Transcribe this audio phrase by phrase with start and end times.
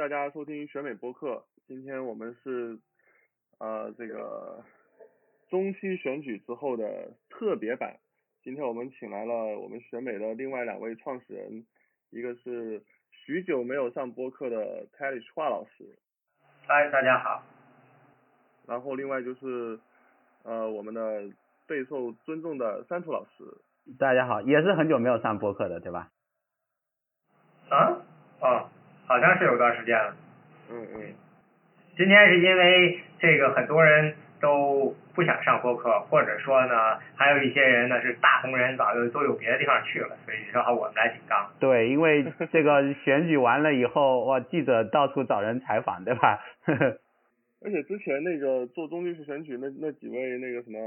[0.00, 1.44] 大家收听选美播客。
[1.66, 2.78] 今天我们是
[3.58, 4.64] 呃这个
[5.50, 7.98] 中期选举之后的特别版。
[8.42, 11.66] 今天我们请来了我们选美的另外两位创始人，
[12.08, 15.98] 一个是许久没有上播客的 t e l l y 华老师。
[16.66, 17.42] 嗨，大家好。
[18.66, 19.78] 然后另外就是
[20.44, 21.28] 呃我们的
[21.66, 23.44] 备受尊重的三图老师。
[23.98, 26.10] 大家好，也是很久没有上播客的，对吧？
[27.68, 28.00] 啊？
[28.40, 28.70] 哦。
[29.10, 30.14] 好像是有段时间了，
[30.70, 31.02] 嗯嗯，
[31.96, 41.50] 今天是因为这个很多人都不想上播客，或者说呢，还有一些人呢是大红人，早就都有别的地方去了，所以正好我们来顶缸。
[41.58, 46.38] 对，因为这个选举完了以后，哇，记者到处找人采访，对吧？
[47.62, 50.78] 而且之前那个做中期选举那那几位那个什么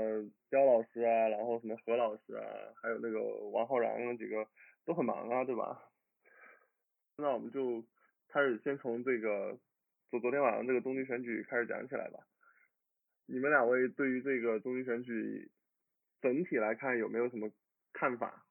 [0.49, 2.47] 刁老师啊，然后什么何老师啊，
[2.81, 3.19] 还有那个
[3.51, 4.47] 王浩然那几个
[4.85, 5.77] 都很忙啊，对吧？
[7.17, 7.83] 那我们就。
[8.33, 9.55] 开始先从这个
[10.09, 12.17] 昨昨天晚上这个中期选举开始讲起来吧。
[13.27, 15.51] 你们两位对于这个中期选举
[16.19, 17.47] 整体来看有没有什么
[17.93, 18.43] 看法？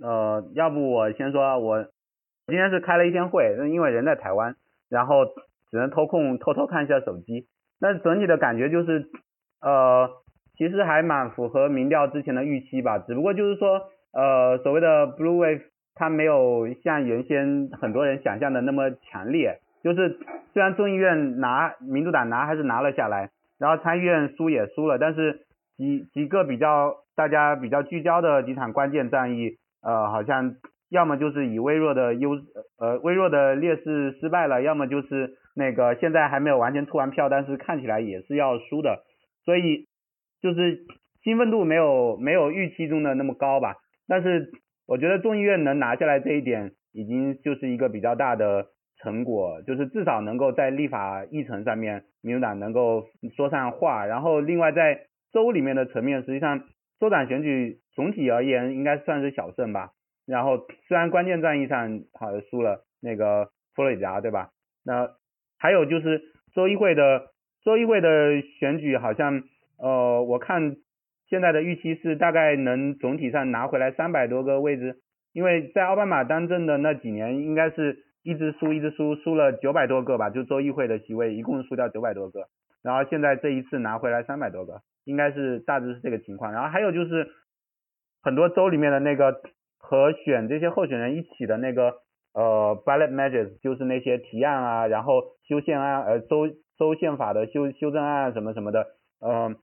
[0.00, 1.82] 呃，要不我先说，我
[2.46, 4.54] 今天是开了一天会，因为人在台湾，
[4.88, 5.26] 然后
[5.72, 7.48] 只能偷空偷偷看一下手机。
[7.80, 9.10] 那整体的感觉就是，
[9.60, 10.08] 呃，
[10.56, 15.73] 其实还蛮符合民调之前的预期吧，只不过就是说，呃，所谓的 blue wave。
[15.96, 20.18] 它没有像原先很多人想象的那么强烈，就是
[20.52, 25.46] 虽然众议院拿民主党拿还是拿了下来，然后参议院输也输了，但是
[25.76, 30.56] 几几个比较大家比较聚焦的几场关键战役，呃，好像
[30.90, 32.40] 要么就是以微弱的优
[32.80, 39.04] 呃微弱的劣势失败了，要么就是那个现在还没有完全出完票，但是看起来也是要输的，
[39.44, 39.86] 所以
[40.42, 40.80] 就是
[41.22, 43.76] 兴奋度没有没有预期中的那么高吧，
[44.08, 44.50] 但是。
[44.86, 48.66] 我觉得众议院能拿下来这一点，已经就是一个比较大的
[48.98, 54.04] 成果，就是至少能够在立法议程上面，民主党能够说上话。
[54.04, 56.64] 然后另外在州里面的层面，实际上
[57.00, 59.92] 州长选举总体而言应该算是小胜吧。
[60.26, 64.50] 然后虽然关键战役上好像输了那个佛罗里达，对吧？
[64.84, 65.10] 那
[65.58, 66.22] 还有就是
[66.54, 67.30] 州议会的
[67.64, 69.42] 州议会的选举，好像
[69.78, 70.76] 呃我看。
[71.28, 74.96] 现在的预期是大概能总体上拿回来三百多个位置，
[75.32, 82.46] 因为在奥巴马当政的那几年，应该是一直输一直输，输了九百多个吧，就州议会的席位一共输掉九百多个，
[82.82, 86.52] 然后现在这一次拿回来三百多个，应该是大致是这个情况。
[86.52, 87.26] 然后还有就是
[88.22, 89.40] 很多州里面的那个
[89.78, 91.94] 和选这些候选人一起的那个
[92.34, 96.48] 呃 ballot measures，就是那些提案啊，然后修宪案呃州
[96.78, 98.86] 州宪法的修修正案什么什么的，
[99.20, 99.56] 嗯。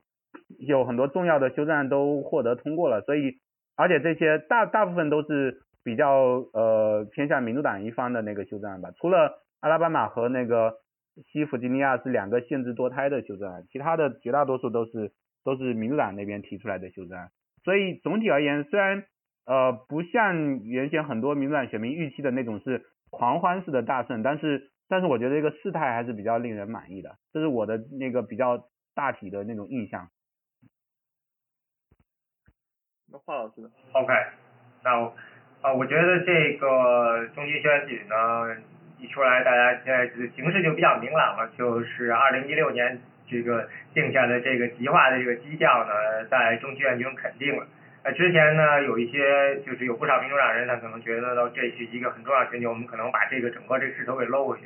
[0.59, 3.40] 有很多重要的修正案都获得通过了，所以
[3.75, 10.75] 而且这些大大部分都是比较呃偏向民主党一方的那个修正案吧，除了阿拉巴马和那个
[11.31, 15.12] 西弗吉尼亚是两个限制堕胎的修正案，其他的绝大多数都是
[15.44, 17.30] 都是民主党那边提出来的修正案。
[17.64, 19.03] 所以总体而言，虽然
[19.46, 28.66] 呃不像原先很多民主党选民预期的那种是狂欢式的大胜，但是但是我觉得这个事态还是比较令人满意的，这是我的那个比较
[28.96, 30.08] 大体的那种印象。
[33.11, 34.13] 那华老师呢？OK，
[34.83, 35.13] 那我
[35.61, 38.55] 啊，我觉得这个中期选举呢
[38.99, 47.67] 一出来，大家现在形势就比较明朗了，就是二零一六年这个定下的这个极化的这个基调呢，在中期选举中肯定了。
[48.03, 54.64] 那之前呢，有一些就是有不少民主党人，他可能觉得到这是一个很重要的选举，我们可能把这个整个这势头给搂过去。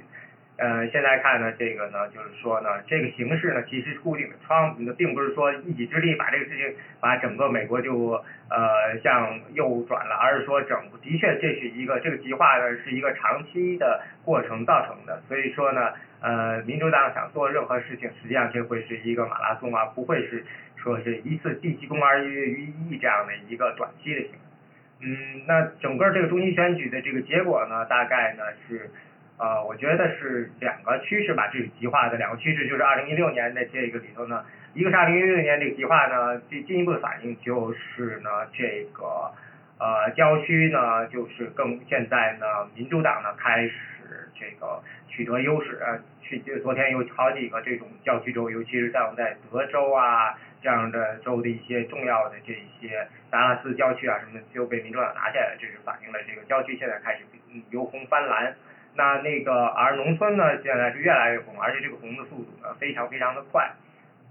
[0.58, 4.36] 呃，现在看呢，这个呢，就是说呢，这个形势呢，其实是固定的。
[4.48, 15.22] 川普呢，并不是说一己之力把这个事情，把整个美国就呃向右转了，而是说整的确这是一个这个极化呢是一个长期的过程造成的。
[15.28, 15.92] 所以说呢，
[16.22, 20.46] 呃，民主党想做任何事情，实际上这会是一个马拉松啊，不会是
[20.78, 24.38] 说是一次地气功而于一这样的一个短期的行为。
[25.02, 28.90] 嗯，那整个这个中期选举的这个结果呢，大概呢是。
[29.38, 39.34] 呃，我觉得是两个趋势吧，这是极化的两个趋势，就是二零一六年的这个里头呢，一个是二零一六年这个极化呢，进进一步的反应就是呢，这个
[39.78, 42.46] 呃郊区呢，就是更现在呢，
[42.76, 43.74] 民主党呢开始
[44.40, 57.26] 这个取得优势，呃，去就昨天有好几个这种郊区州，尤其是像在德州啊这样的州的一些重要的这些达拉斯郊区啊什么的就被民主党拿下来，这是反映了这个郊区现在开始
[57.72, 58.56] 由红翻蓝。
[58.96, 63.72] 那那个而农村呢，现在是越来越红，而且这个红的速度呢非常非常的快。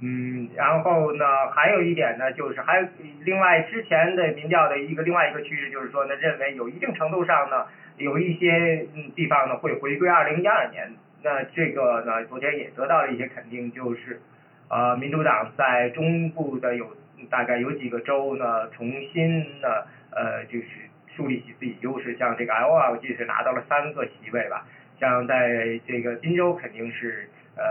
[0.02, 1.24] 嗯，然后呢，
[1.54, 2.88] 还有一点呢，就是还有
[3.24, 7.66] 另外之前的民调的一个另外一个趋势，就是说呢，认为有一定程度上呢，
[7.96, 10.92] 有一些嗯地方呢会回归二零一二年。
[11.22, 14.20] 那这个呢，昨天也得到了一些肯定，就是
[14.68, 16.90] 呃，民主党在中部的有
[17.30, 19.68] 大概有几个州呢，重新呢
[20.10, 20.66] 呃就是
[21.16, 24.66] 树立起自己优势，像这个 Iowa 我记得是拿到了三个席位吧，
[24.98, 27.28] 像在这个宾州肯定是。
[27.56, 27.62] 呃，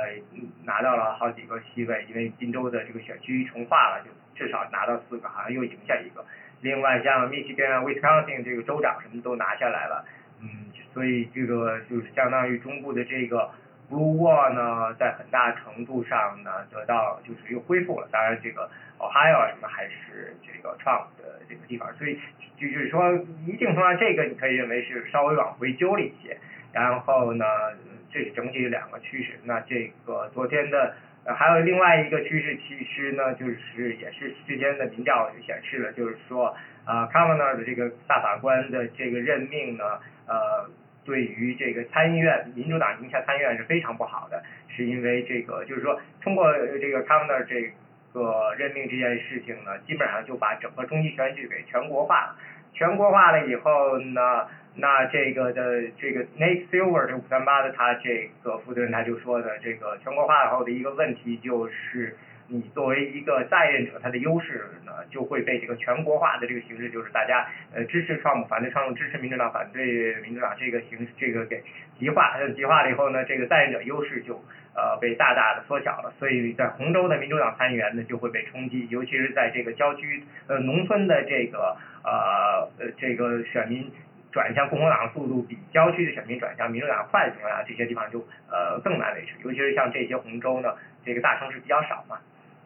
[0.63, 6.23] 拿到了好几个席位，因为金州的这个选区重划了，就至少拿到四个，好像又赢下一个。
[6.61, 10.05] 另外，像密西根、Wisconsin 这个州长什么都拿下来了，
[10.39, 13.51] 嗯，所以这个就是相当于中部的这个
[13.89, 18.07] Blue Wall 呢，在很大程度上呢得到就是又恢复了。
[18.11, 18.69] 当然，这个
[18.99, 22.19] Ohio 什么还是这个 Trump 的这个地方，所以
[22.57, 23.13] 就是说
[23.45, 26.37] 一定程度上这个你可以认为是稍微往回揪了一些。
[26.71, 27.45] 然后呢？
[28.13, 29.39] 这是整体的两个趋势。
[29.43, 30.93] 那这个昨天的
[31.25, 39.97] 还有另外一个趋势，其实呢就是也是之前的民调显示了，就是说啊卡瓦纳的这个大法官的这个任命呢，
[40.27, 40.69] 呃，
[41.05, 47.71] 对于这个参议院民主党赢下参议院是非常不好的，是因为这个就是说通过这个卡瓦纳这
[48.13, 52.35] 个任命这件事情呢，基本上就把整个中期选举给全国化了。
[52.73, 54.47] 全国化了以后呢？
[54.75, 62.17] 那这个的这个 Nate Silver 这五三八的他这个负责人他就说的这个全国化以后的一个问题就是，
[62.47, 71.63] 你作为一个在任者，他的优势呢就会被这个全国化的这个形式，就是大家呃支持川普，反对川普，支持民主党，反对民主党这个形式这个给
[71.97, 74.35] 极化，极化了以后呢，这个在任者优势就
[74.75, 83.91] 呃被大大的缩小了，所以在红州的民主党参议员呢就会被冲击，尤其是在这个郊区呃农村的这个呃呃这个选民。
[84.33, 88.17] 转向共和党的速度比郊区的选民转向民主党快的情况下，这些地方就
[88.49, 90.73] 呃更难维持，尤其是像这些红州呢，
[91.05, 92.17] 这个大城市比较少嘛，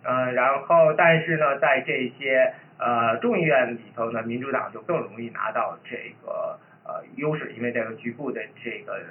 [0.10, 9.02] 嗯，然后但是呢，在这些呃众议院里头呢，民主党就更容易拿到这个呃优势，因为这个局部的这个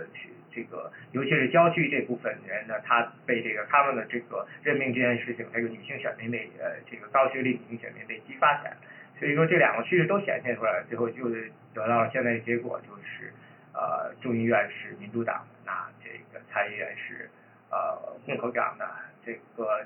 [0.50, 8.74] 这个，尤其是郊区这部分人呢，他被这个他们的这个任命这件事情，这个女性选民被呃这个高学历女性选民被激发起来。
[9.20, 11.28] 所以说这两个趋势都显现出来了，最后就
[11.74, 13.30] 得到了现在的结果，就是
[13.74, 17.28] 呃众议院是民主党，那这个参议院是
[17.70, 18.88] 呃共和党的。
[19.26, 19.84] 这个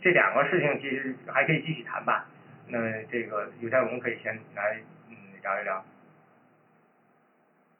[0.00, 2.28] 这两个事情其实还可以继续谈吧。
[2.68, 5.84] 那这个有在我们可以先来嗯聊一聊。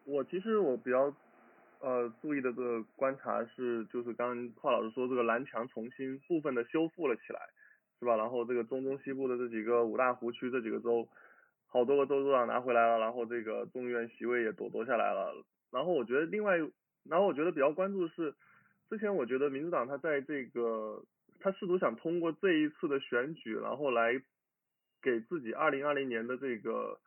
[0.05, 1.13] 我其实我比较
[1.79, 7.39] 呃注意的这个观察是，就是刚刚郝老师说这个蓝墙重新部分的修复了起来。
[8.01, 8.15] 是吧？
[8.15, 11.05] 然后这个中中西部的这几个五大湖区这几个州，
[11.67, 15.33] 好多个州州长拿回来了，然后这个众议院席位也夺夺下来了。
[15.69, 16.55] 然后我觉得另外，
[17.03, 18.33] 然后我觉得比较关注的是，
[18.89, 21.03] 之前我觉得民主党他在这个
[21.39, 24.21] 他试图想通过这一次的选举，然后来
[25.01, 26.99] 给自己二零二零年的这个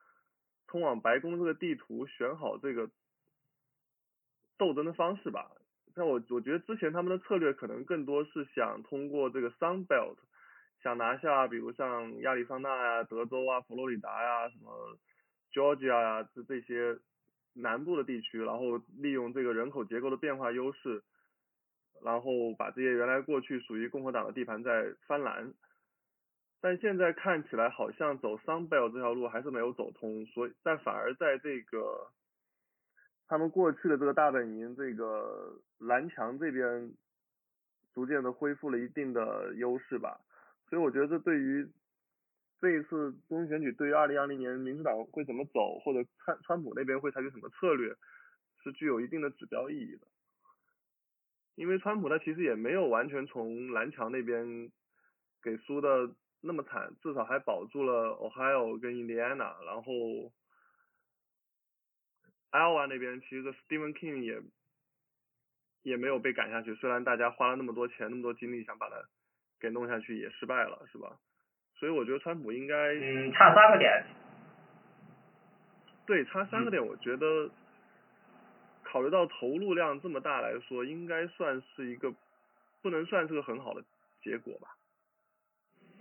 [0.67, 2.90] 通往白宫这个地图选好这个
[4.58, 5.50] 斗争的方式吧。
[5.94, 10.17] 像我我觉得之前他们的策略可能更多是想通过这个 Sun Belt。
[10.82, 14.98] 想拿下，比如像亚利桑那呀、德州啊、佛罗里达呀、什么
[15.53, 16.98] Georgia 呀这这些
[17.53, 21.05] 南部的地区，然后利用这个人口结构的变化优势，
[22.04, 25.52] 然后把这些原来过去属于共和党的地盘再翻蓝。
[26.60, 32.08] 但现在看起来好像走 s u n b e l 这条路还是没有走通，所以但反而在这个
[33.26, 36.92] 他们过去的这个大本营这个蓝墙这边，
[37.92, 40.20] 逐渐的恢复了一定的优势吧。
[40.68, 41.68] 所以我觉得这对于
[42.60, 47.92] 这一次中期选举，对于二零二零年民主党会怎么走，或者川川普那边会采取什么策略，
[48.62, 50.06] 是具有一定的指标意义的。
[51.54, 54.70] 因为川普他其实也没有完全从蓝墙那边
[55.42, 59.92] 给输的那么惨，至少还保住了 Ohio 跟 Indiana，然后
[62.50, 64.40] Iowa 那边其实 Stephen King 也
[65.82, 68.96] 也没有被赶下去，虽然大家花了那么多钱那么多精力想把他。
[69.62, 71.16] 给弄下去也失败了，是吧？
[71.76, 74.04] 所以我觉得川普应该嗯差三个点，
[76.04, 77.48] 对，差三个点，我觉得
[78.93, 82.13] 考虑到投入量这么大来说，应该算是一个
[82.82, 83.82] 不能算是个很好的
[84.22, 84.69] 结果吧。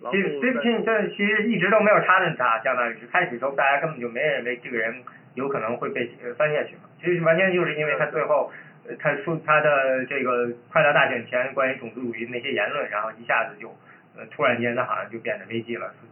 [0.02, 5.04] 然后其实这其实一直都没有插进他，相当于是开始时候大家根本就没认为这个人
[5.36, 6.06] 有可能会被
[6.38, 8.52] 翻下去嘛，其实完全就是因为他最后
[9.00, 13.70] 他说他的这个快乐大选前关于种族主义那些言论，然后一下子就
[14.18, 16.11] 呃突然间他好像就变得危机了，这个。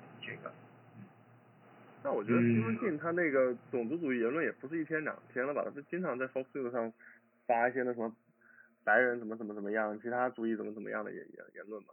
[2.02, 6.94] 那我觉得西蒙逊他那个种族主义言论也不是一天两天了吧，他经常在 Fox News 上
[7.46, 8.10] 发一些那什么
[8.86, 11.90] 白人怎么怎么怎么样，其他主义怎么怎么样的言言言论嘛。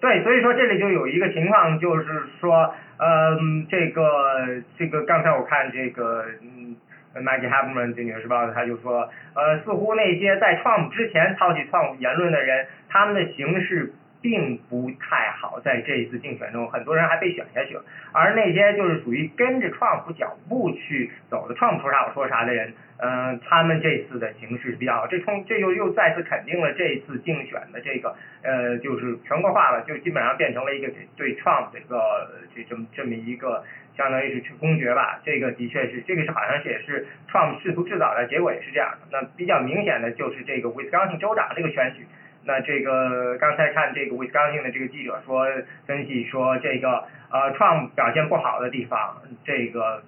[0.00, 2.06] 对，所以说这里就有一个情况，就是
[2.40, 6.74] 说，嗯，这个这个刚才我看这个，嗯
[7.16, 13.92] ，Maggie Haberman 这《纽约时报》他就说，呃，似乎那些在 Trump 之前抛弃 Trump 言论的人，他们的形势。
[14.20, 17.84] 并不太好，在这一次竞选中，很多人还被选下去了。
[18.12, 25.06] 而那些就是属于跟着 Trump 脚步去走的，Trump 说啥我说啥的人，嗯，他们这次的形势比较好。
[25.06, 33.62] 这冲这又又再次肯定了这一次竞选的这个，呃，就是全国化了，就基本上变成了一个对 Trump 这个这这么这么一个，
[33.96, 35.20] 相当于是去公决吧。
[35.24, 39.06] 这个的确是，这个是好像是也是 Trump 试图制造的结果也是这样的。
[39.12, 42.04] 那比较明显的就是这个 Wisconsin 州长这个选举。
[42.48, 45.44] 那这个刚才看这个 Wisconsin 的这个记者说
[45.84, 50.02] 分析说这个呃 Trump 表现不好的地方，这个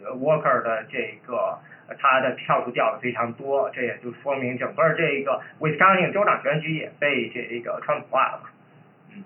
[0.00, 1.58] Walker 的这个
[1.98, 8.50] 他的票数掉的非常多，这也就说明整个这个 Wisconsin 州长选举也被这个川普化了。
[9.08, 9.24] 嗯，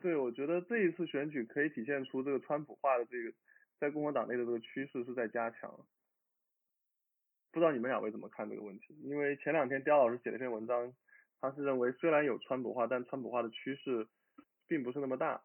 [0.00, 3.30] 对，我觉得这一次选举可以体现出这个川普化的这个
[3.78, 5.70] 在共和党内的这个趋势是在加强。
[7.52, 8.96] 不知道你们两位怎么看这个问题？
[9.04, 10.90] 因为前两天刁老师写了一篇文章。
[11.40, 14.06] 他是认为虽然有川普化，但川普化的趋势
[14.68, 15.40] 并不是那么大。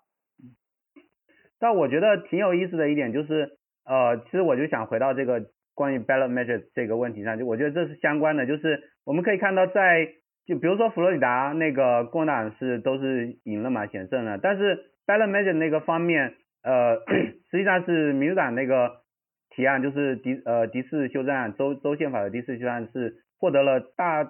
[1.58, 10.10] 但我觉得挺有意思的一点就是，呃，其实我就想回到这个关于 ballot measure 这个问题上，就我觉得这是相关的，就是我们可以看到在
[10.46, 17.00] 就比如说佛罗里达那个共和党是都是赢了嘛，险胜了，但是 ballot measure 那个方面，呃，
[17.50, 19.02] 实际上是民主党那个
[19.50, 24.30] 提案，就是第呃第四修正案，州州宪法的第四修正案是获得了大。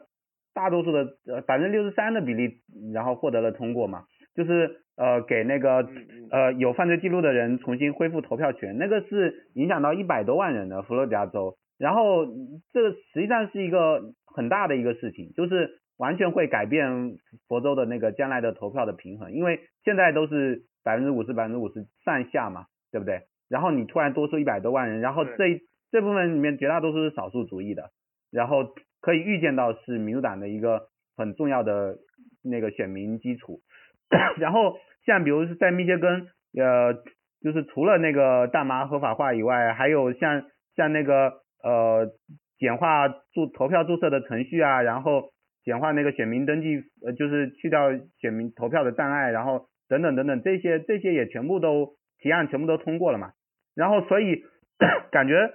[0.56, 2.62] 大多数的呃百分之六十三的比例，
[2.94, 5.86] 然后获得了通过嘛，就是呃给那个
[6.32, 12.26] 呃有犯罪记录的人重新恢复投票权，那个是影响到一百多万人的佛罗里达州，然后
[12.72, 17.18] 这个实际上是一个很大的一个事情，就是完全会改变
[17.50, 23.24] 佛州的那个将来的投票的平衡，因为现在都是百分之五十百分之五十上下嘛，对不对？
[23.50, 25.60] 然后你突然多出一百多万人，然后这
[25.92, 27.92] 这部分里面绝大多数是少数族裔的，
[28.32, 28.74] 然后。
[29.06, 31.98] 可以预见到是民主党的一个很重要的
[32.44, 33.60] 那个选民基础，
[34.42, 36.96] 然后像比如是在密歇根，呃，
[37.44, 41.34] 就是除了那个大麻合法化以外，还有像像那个
[41.64, 42.10] 呃
[42.58, 45.30] 简化注投票注册的程序啊，然后
[45.64, 53.34] 简化那个选民登记，呃就是去掉选民投票的障碍，然后等等等等这些这些也全部都提案全部都通过了嘛，
[53.76, 54.44] 然后所以
[55.12, 55.54] 感觉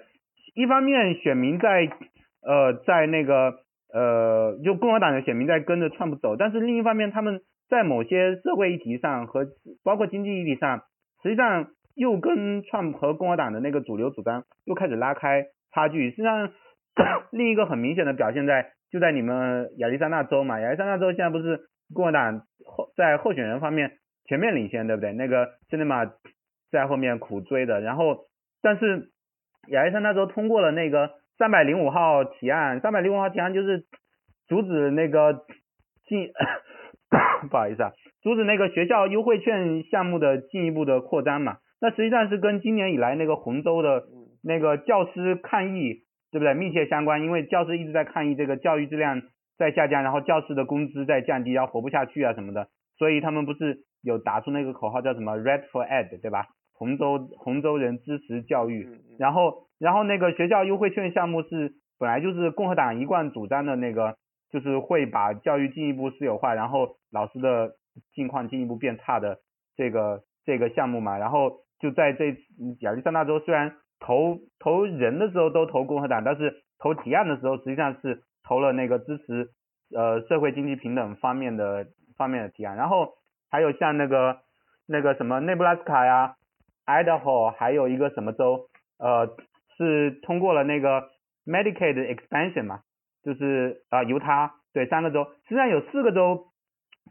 [0.55, 1.91] 一方面选民在
[2.43, 3.55] 呃，在那个
[3.93, 9.47] 呃，就共和党的选民在跟着川普走，但是另一方面，他们在某些社会议题上和
[9.85, 10.85] 包括经济议题上，
[11.23, 16.11] 实际上又跟川普和共和党的那个主流主张又开始拉开差距。
[16.11, 16.51] 实际上，
[17.31, 21.61] 另一个很明显的表现在就在你们亚利桑那州嘛，亚利桑那州现在不是
[21.93, 25.13] 共和党候在候选人方面全面领先，对不对？
[25.13, 26.11] 那个现在嘛
[26.71, 28.19] 在后面苦追的，然后
[28.63, 29.11] 但是
[29.69, 31.20] 亚利桑那州通过了那个。
[31.41, 33.85] 三百零五号提案，三百零五号提案就是
[34.47, 35.47] 阻止那个
[36.05, 36.29] 进，
[37.51, 37.93] 不好意思啊，
[38.23, 41.57] 阻止那个学校优惠券项目的进一步的扩张嘛。
[41.81, 44.05] 那实际上是跟今年以来那个洪州的
[44.45, 46.53] 那个教师抗议，对不对？
[46.53, 49.23] 密切相关，因为教师一直在抗议这个教育质量
[49.57, 52.69] 在下降，然后教师的工资在降低，要活不下去啊什么的，
[52.99, 56.49] 所以他们不是有打出那个口号叫什么 “Red for Ed”，对吧？
[56.81, 59.69] 洪州洪州人支持教育，然后。
[59.81, 64.15] 然后那个学校优惠券项目是本来就是共和党一贯主张的那个，
[64.51, 67.71] 就是会把教育进一步私有化，然后老师的
[68.13, 69.39] 境况进一步变差的
[69.79, 71.17] 这个这个项目嘛。
[71.17, 72.37] 然后就在这
[72.81, 79.49] 亚利桑那州，虽然投投人的时候都投共和党，但是投提案的时候实际上是投了那个支持
[79.97, 81.87] 呃社会经济平等方面的
[82.19, 82.77] 方面的提案。
[82.77, 83.15] 然后
[83.51, 84.41] 还有像那个
[84.87, 86.35] 那个什么内布拉斯卡呀、
[86.87, 88.69] Idaho，还有一个什么州
[88.99, 89.37] 呃。
[89.77, 91.09] 是通过了那个
[91.47, 92.81] Medicaid expansion 嘛，
[93.25, 96.49] 就是啊犹他对三个州，实际上有四个州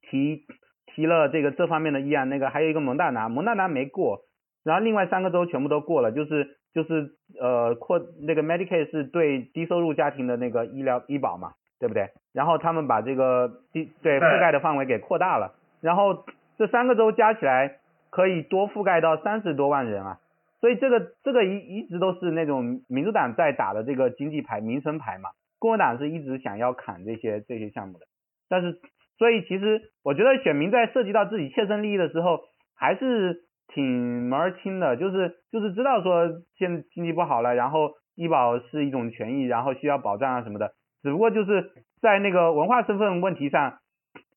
[0.03, 0.45] 提
[0.85, 4.19] 提了这个这方面的议案，那个还有一个蒙大拿，蒙大拿没过，
[4.63, 7.09] 然后另外三个州全部都过了，就是就是
[7.41, 12.09] 呃扩那个 Medicaid 是对低收入家庭的那个医疗医保嘛，对不对？
[12.33, 16.23] 然后他们把这个低对覆盖的范围给扩大了，然后
[16.59, 17.78] 这三个州加起来
[18.09, 20.19] 可以多覆盖到三十多万人啊，
[20.59, 28.05] 所以这个这个一一直都是那种民主党在打的这个经济牌、民生牌嘛，共和党是一直想要砍这些这些项目的，
[28.49, 28.79] 但是
[29.17, 32.39] 所以其实我觉得选民在涉及到自己切身利益的时候，
[32.75, 40.71] 还是挺门儿清的，就是就是知道说现经济不好了，然后医保是一种权益，然后需要保障啊什么的，
[41.03, 43.79] 只不过就是在那个文化身份问题上，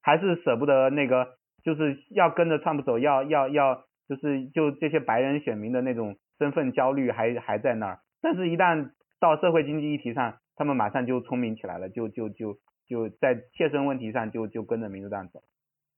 [0.02, 1.28] 还是舍不得那个，
[1.62, 8.90] 就是要跟着川普走，要要要，就是就这些白人选民的那种身份焦虑还还在那儿，但是一旦
[9.20, 12.56] 到社会经济议题上，他们马上就聪明起来了，就就就
[12.88, 15.40] 就在切身问题上就就跟着民主党走，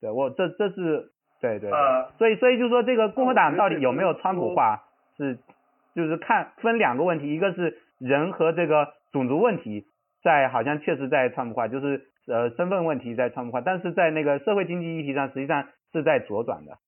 [0.01, 2.11] 对我这这是对对对，呃。
[2.19, 4.85] 所以所以就说这个共和党到底有没有川普化
[5.17, 5.39] 是
[5.95, 9.87] 就是看分两个问题，一个是人和这个种族问题
[10.23, 16.79] 在好像确实在川普化，就是呃身份问题在川普化，但是在那个社会经济议题上实际上是在左转的。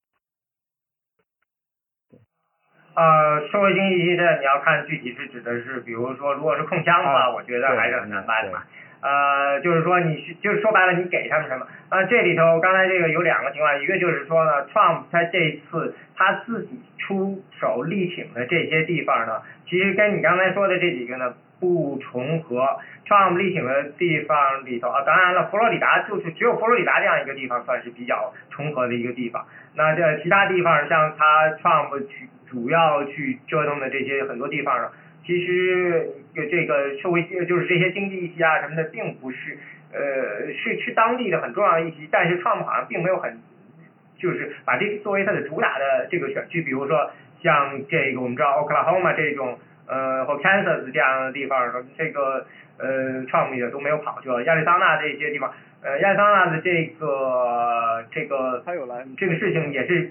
[2.95, 8.63] 呃，社会经济议题的你要看具体是指的是，比如说如果是控枪的话，啊我觉得还是很难办的嘛。
[9.03, 11.67] 呃，就是说你，就是说白了，你给他们什么？
[11.91, 22.79] 呃，这里头刚才这个有两个情况，一个就是说呢，Trump 他这次他自己出手力挺的这些地方呢，其实跟你刚才说的这几个呢不重合。
[23.07, 29.47] Trump 力挺的地方里头啊，当然了，佛罗里达就是只有佛罗里达这样一个地方算是比较重合的一个地方。
[29.75, 34.91] 那这其他地方像他 Trump 去主要去折腾的这些很多地方呢，
[35.25, 39.59] 其实呃这个社会就是这些经济议题啊什么的，并不是
[39.93, 43.39] 呃是是当地的很重要的议题，但是 Trump 好像并没有很
[44.19, 47.11] 就是把这个作为他的主打的这个选区，比如说
[47.43, 52.47] 像这个我们知道 Oklahoma 这种呃或 Kansas 这样的地方，这个
[52.79, 55.53] 呃 Trump 也都没有跑去了，亚利桑那这些地方，
[55.83, 60.11] 呃亚利桑那的这个这个他有来这个事情也是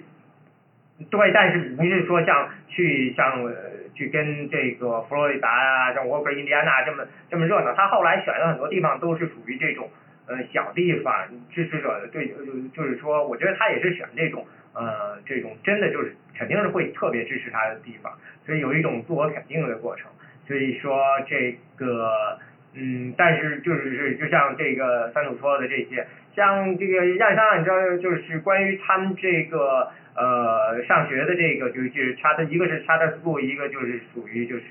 [1.09, 3.53] 对，但是不是说像去像呃
[3.93, 9.89] 去跟这个佛罗里达啊，像沃克印第安纳这么这么热闹，他后来选的很多地方都是属于这种
[10.27, 11.13] 呃小地方
[11.51, 18.13] 支持者的对，呃就是说，我觉得他也是选这种呃这种真的就是肯定是会特别支持他的地方，
[18.45, 20.11] 所以有一种自我肯定的过程。
[20.45, 22.37] 所以说这个
[22.73, 34.63] 嗯，但是就是是就像这个三组说的这些，像这个亚历山大，你知道就是关于他们这个呃上学的这个就是就是差的一个是 charter school，一个就是属于就是。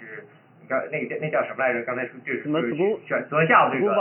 [0.66, 1.82] 刚那个那叫什么来着？
[1.82, 2.42] 刚才说就是
[3.06, 3.92] 选择校这个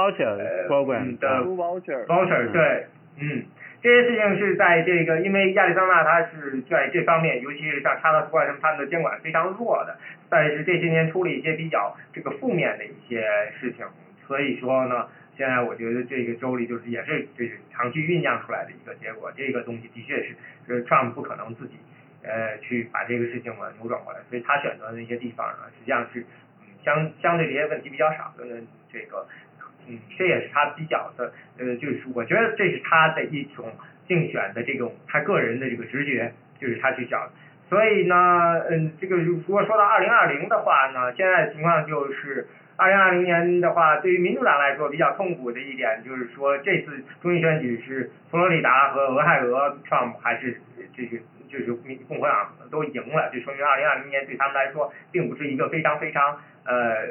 [0.69, 2.85] program，嗯的 School voucher voucher 对，
[3.19, 3.43] 嗯，
[3.83, 13.27] 这些事情是在这个，因为亚利桑那它是在这方面，尤其是像查德斯怪什，他们的监管非常弱的，但是这些年出了一些比较这个负面的一些
[13.59, 13.85] 事情，
[14.25, 20.33] 所以说呢，现在我觉得这个州里就是也是就是长期酝酿出来的一个结果，这个东西的确是，
[20.65, 21.73] 是 Trump 不可能自己
[22.23, 26.25] 呃去把这个事情呢扭转过来，所以他选择的那些地方呢，实际上是
[26.85, 28.45] 相相对这些问题比较少的
[28.93, 29.27] 这个。
[29.87, 33.71] 嗯，这也是他比较的，呃，就是我觉得这是他的一种
[34.07, 37.29] 竞选的这种他个人的这个直觉，就是他去想。
[37.69, 50.61] 所以呢，嗯，这个如果说到二零二零的话呢，现在的情况就是，二零二零年的话，对于民主党来说比较痛苦的一点就是说，这次中期选举是佛罗里达和俄亥俄，Trump 还是
[50.95, 51.17] 这个
[51.49, 57.07] 就是民共和党都赢了，就说明二零二零年对他们来说并不是一个非常非常呃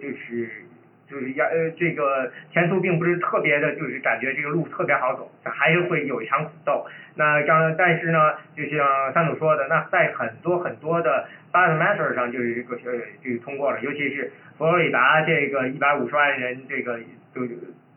[0.00, 0.64] 就是。
[1.08, 6.86] 就是要呃这个前途并不是特别的，就是感觉这个路特别好走，还是会有一场苦斗。
[7.16, 16.98] 那刚但是呢，就像三组说的，那在很多很多的 ballot measure 上就是这个呃这个通过了，尤其是佛罗里达这个一百五十万人这个
[17.34, 17.46] 就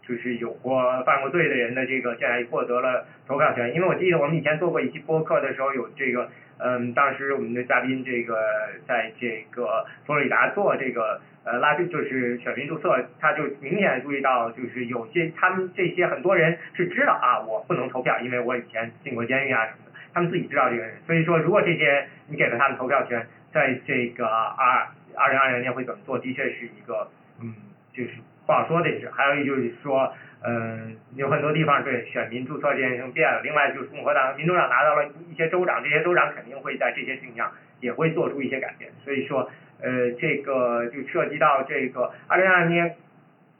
[0.07, 3.73] 就是有过犯过罪的人的这个现在获得了投票权。
[3.73, 8.37] 因为我记得我们以前做过一期播客的时候有这个嗯，当时我们的嘉宾这个
[8.87, 11.21] 在这个佛罗里达做这个。
[11.49, 27.07] 呃，拉就是选民注册，他就明显注意到，就是有些他们这些很多人是知道啊，我不能投票，因为我以前进过监狱啊什么的，他们自己知道这个人，所以说如果这些你给了他们投票权，在这个二二零二零年会怎么做，的确是一个
[27.41, 27.55] 嗯，
[27.93, 28.09] 就是
[28.45, 29.09] 不好说的事。
[29.11, 39.49] 还有一就是说，嗯，有很多地方对选民注册这件事情变了，另外就是共和党、民主党拿到了一些州长，这些州长肯定会在这些事情上也会做出一些改变，所以说。
[39.79, 42.95] 呃，这个就涉及到这个二零二零年，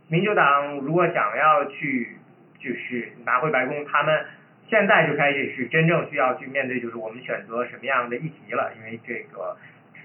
[0.08, 2.18] 民主党如果想要去
[2.58, 4.26] 就是拿回白宫，他们
[4.68, 8.74] 现在就开始是真正需要去面对，就是我们选择什么样的议题了。
[8.80, 9.56] 因为这个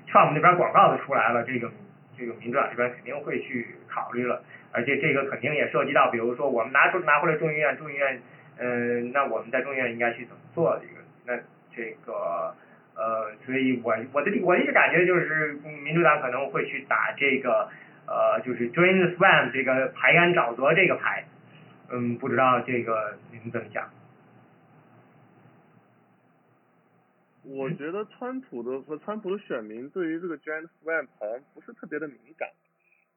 [0.07, 1.71] Trump 那边广告都出来了，这个
[2.19, 8.23] 这个民主党这边肯定会去考虑了，而且这个肯定也涉及到，比如说我们拿出拿回来众议院，众议院，
[8.57, 11.43] 嗯、那我们在众议院应该去怎么做这个那
[11.75, 12.55] 这个
[12.95, 15.53] 呃，所以我我的我的一个感觉就是
[15.85, 17.69] 民主党可能会去打这个
[18.07, 21.25] 呃，就是 drain the swamp 这个排干沼泽这个牌，
[21.91, 23.89] 嗯，不知道这个您怎么想？
[27.45, 32.49] 我觉得川普的和川普的选民对于这个 Giant Swamp 好像不是特别的敏感，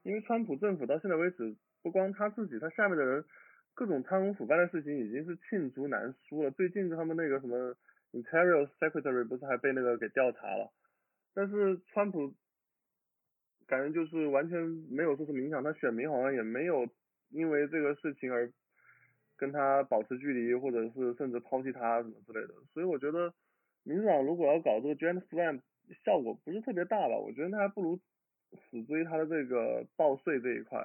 [0.05, 3.25] 因为川普政府到现在为止，不光他自己，他下面的人
[3.73, 6.51] 各种贪污腐败的事情已经是罄竹难书了。
[6.51, 7.75] 最近他们那个什么
[8.13, 10.71] Interior Secretary 不是还被那个给调查了，
[11.33, 12.33] 但是川普
[13.67, 16.87] 感觉就是完全没有说什么影响，他选民好像也没有
[17.29, 18.51] 因为这个事情而
[19.35, 23.33] 跟他保持距离，或者是甚至抛弃他什么之类的，所以我觉得。
[23.87, 25.61] 民主党如果要搞这个 Giant Swamp，
[26.03, 27.15] 效果不是特别大吧？
[27.17, 27.99] 我觉得他还不如
[28.55, 30.79] 死追他的这个报税这一块，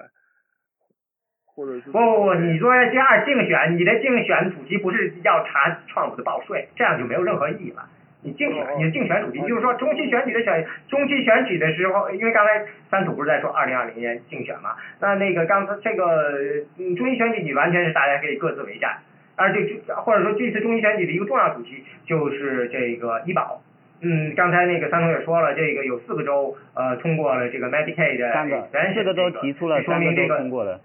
[1.45, 7.89] 或者是不不不，你作为第二竞选，你的竞选主题不是要查川普的报税，这样就没有任何意义了。
[8.23, 14.75] 你竞选你的竞选主题就是说中期选举的选中期选举的时候，因为刚才三组不是在说二零二零年竞选嘛？
[14.99, 16.63] 那那个刚才这个
[16.95, 18.99] 中期选举你完全是大家可以各自为战。
[19.37, 23.63] 而且这或者说这次中期选举的一个重要主题就是这个医保。
[24.01, 30.81] 嗯，刚才那个三同也说了，这个有四个州呃通过了这个 Medicaid 三个，四个州提出了，说明这个通过了。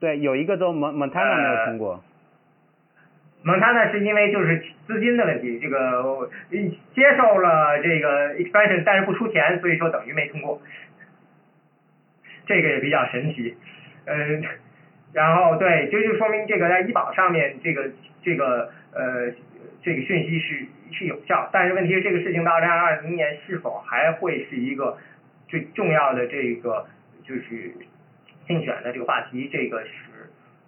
[0.00, 2.02] 对，有一个州蒙蒙塔纳没有通过。
[3.42, 6.30] 蒙塔纳是因为就是资金的问题，这个
[6.94, 10.62] 接受了这个 expansion，但是不出钱，所以说等于没通过。
[12.46, 13.56] 这个也比较神奇，
[14.06, 14.42] 嗯。
[15.12, 17.90] 然后对，这就说明这个在医保上面，这个
[18.22, 19.30] 这个呃
[19.82, 24.96] 这个讯息是是有效，但是问题是这个事情到二零二零年是否还会是一个
[25.48, 26.86] 最重要的这个
[27.24, 27.74] 就是
[28.46, 29.90] 竞选的这个话题，这个是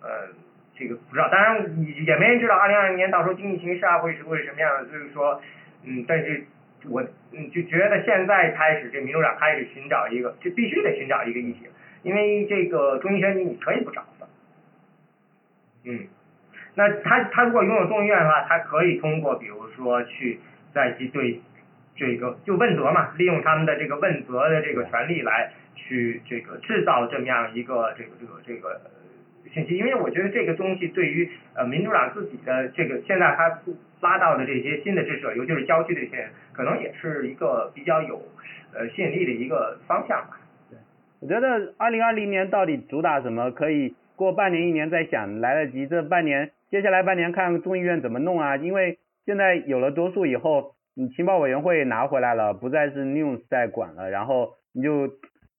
[0.03, 0.29] 呃
[0.77, 5.41] 这个不知道，当然也没人知道二零二零年到时候经济形势啊会是会是什么样的，就是说
[5.85, 6.45] 嗯，但是
[6.89, 11.67] 我嗯就觉得现在开始这民主党开始寻找一个，就必须得寻找一个议题，
[12.03, 14.05] 因为这个中期选举你可以不找。
[15.87, 16.09] 嗯，
[16.77, 20.41] 那他他如果拥有众议院的话，他可以通过比如说去
[20.73, 21.41] 再去对
[21.95, 28.81] 这个就问责嘛，利用他们的这个问责的这个权利来去这个制造这么样一个这个这个这个
[29.53, 33.61] 信息，因为我觉得这个东西对于呃民主党自己的这个现在他
[34.01, 38.21] 拉到的这些新的支持者，尤其是郊区的这些人，可能也是一个比较有
[38.75, 40.41] 呃吸引力的一个方向吧。
[40.69, 40.79] 对，
[41.21, 43.95] 我觉得二零二零年到底主打什么可以？
[44.17, 48.57] 过半年一年再想来得及，这半年接下来半年看众议院怎么弄啊？
[48.57, 55.07] 因为现在有了多数以后，你情报委员会拿回来了，不再是 news 在管了，然后你就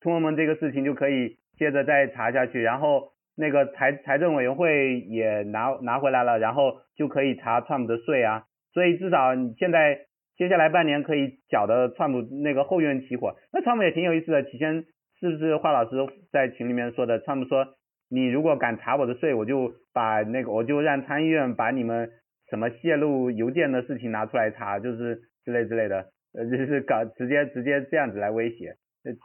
[0.01, 9.99] 通俄门这个事情就可以接着再查下去，然后那个财财政委员会也拿拿回来了，然后就可以查 Trump 的税啊，所以至少你现在
[10.35, 14.83] 接下来半年可以搅的 Trump 那个后院起火，那 Trump 也挺有意思的，起先
[15.21, 15.95] 是不是华老师
[16.33, 17.67] 在群里面说的川普说。
[18.09, 22.09] 你如果敢查我的税，我就把那个我就让参议院把你们
[22.49, 28.75] 什么泄露邮件的事情拿出来查，就是之类之类的，呃，就是搞直接直接这样子来威胁，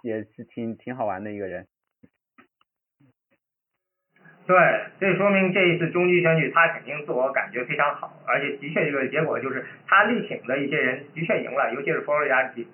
[0.02, 1.66] 也是挺挺好玩的一个人。
[4.50, 4.58] 对，
[4.98, 12.66] 这说明这一次中期选举他肯定自我感觉非常好，而且的确这个结果就是他力挺的一些人的确赢了，尤其是佛罗里达的第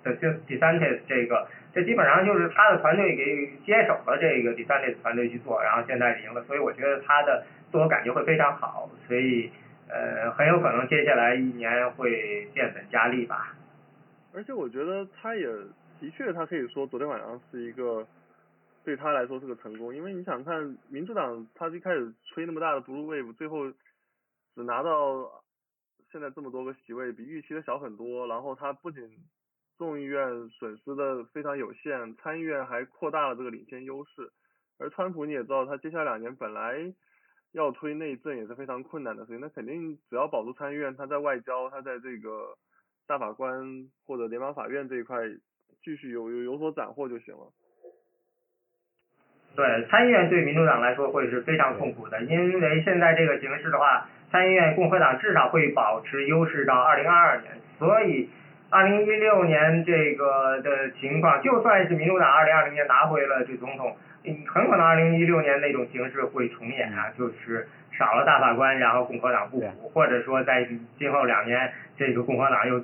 [0.47, 1.47] 第三这个。
[1.75, 9.51] 这基本上就是他的团队给接手了这个第三类团队去做，然后现在赢了，所以我觉得他的自我感觉会非常好，所以
[9.87, 13.53] 呃很有可能接下来一年会变本加厉吧。
[14.33, 15.45] 而且我觉得他也
[15.99, 18.03] 的确，他可以说昨天晚上是一个
[18.87, 23.69] 对他来说是个成功，因为你想看民主党他一开始吹那么大的 blue wave，最后
[24.55, 25.43] 只拿到
[26.09, 29.03] 现在这么多个席位，比预期的小很多，然后他不仅
[29.77, 34.31] 众议院损失的非常有限，参议院还扩大了这个领先优势，
[34.77, 36.93] 而川普你也知道，他接下来两年本来
[37.51, 42.57] 要推内政也是非常困难的，所以那肯定只要保住参议院，他在外交，他在这个
[43.05, 45.27] 大法官或者联邦法院这一块
[45.83, 47.51] 继续有有有所斩获就行了。
[49.57, 58.29] 对，参议院对民主党来说会是非常痛苦的，因为现在这个形势的话，参议院共和党至少会保持优势到二零二二年，所以。
[58.69, 63.95] 二零一六年这个的情况，就算是民主党二零二零年拿回了这总统，
[64.45, 67.65] 很可能二零一六年那种形势会重演啊，就是
[67.97, 70.67] 少了大法官，然后共和党不补，或者说在
[70.99, 72.83] 今后两年，这个共和党又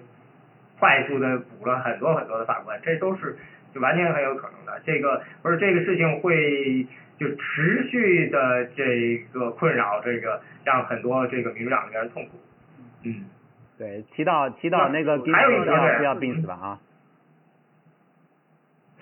[0.80, 3.36] 快速的补了很多很多的法官，这都是
[3.74, 4.82] 就完全很有可能的。
[4.86, 6.86] 这个不是这个事情会
[7.18, 12.38] 就持续的这个困扰，这个让很多这个民主党的人痛苦，
[13.04, 13.26] 嗯。
[13.76, 16.80] 对，提到提到那个还有一个不要不要病死吧啊。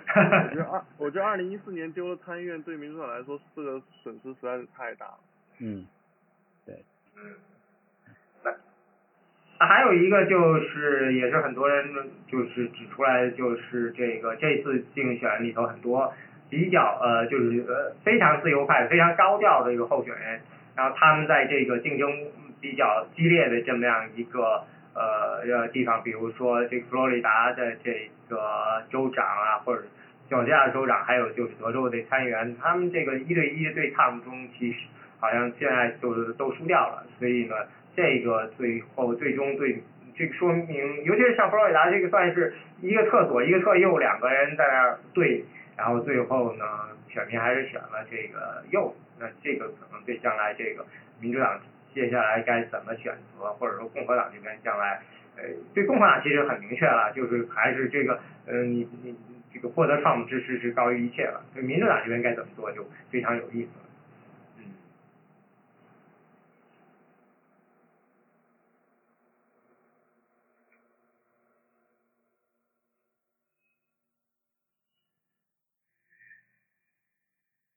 [0.15, 5.19] 我觉得二，我觉得二零一四年丢了参议院，对民主党来说这个损失实在是太大了。
[5.59, 5.85] 嗯，
[6.65, 6.83] 对。
[7.15, 7.21] 那
[9.65, 11.93] 还有一个就是，也是很多人
[12.27, 16.13] 就是指出来，就是这个这次竞选里头很多
[16.49, 20.41] 比较呃，就是呃非常自由派、非常高调的一个候选人，
[20.75, 22.11] 然后他们在这个竞争
[22.59, 29.83] 比较激烈的这么样一个呃地方，比如说这个佛罗里达的这个州长啊，或者。
[30.29, 34.77] 乔治亚州长，还有就是德州的参议员，他们这个一对一的对抗中，其实
[35.19, 37.05] 好像现在就是都输掉了。
[37.19, 37.55] 所以呢，
[37.95, 39.81] 这个最后最终对
[40.15, 45.43] 这个说明，尤其是像佛罗里达这个，算是一个厕所一个厕右两个人在那儿对，
[45.77, 46.65] 然后最后呢，
[47.09, 48.95] 选民还是选了这个右。
[49.19, 50.85] 那这个可能对将来这个
[51.19, 51.59] 民主党
[51.93, 55.01] 接下来该怎么选择，或者说共和党这边将来，
[55.37, 59.15] 呃，对共和党其实很明确了，就是还是这个，呃，你你。
[59.53, 63.85] 这个获得创普支持是高于一切了，所以民主党这边该怎么做就非常有意思了。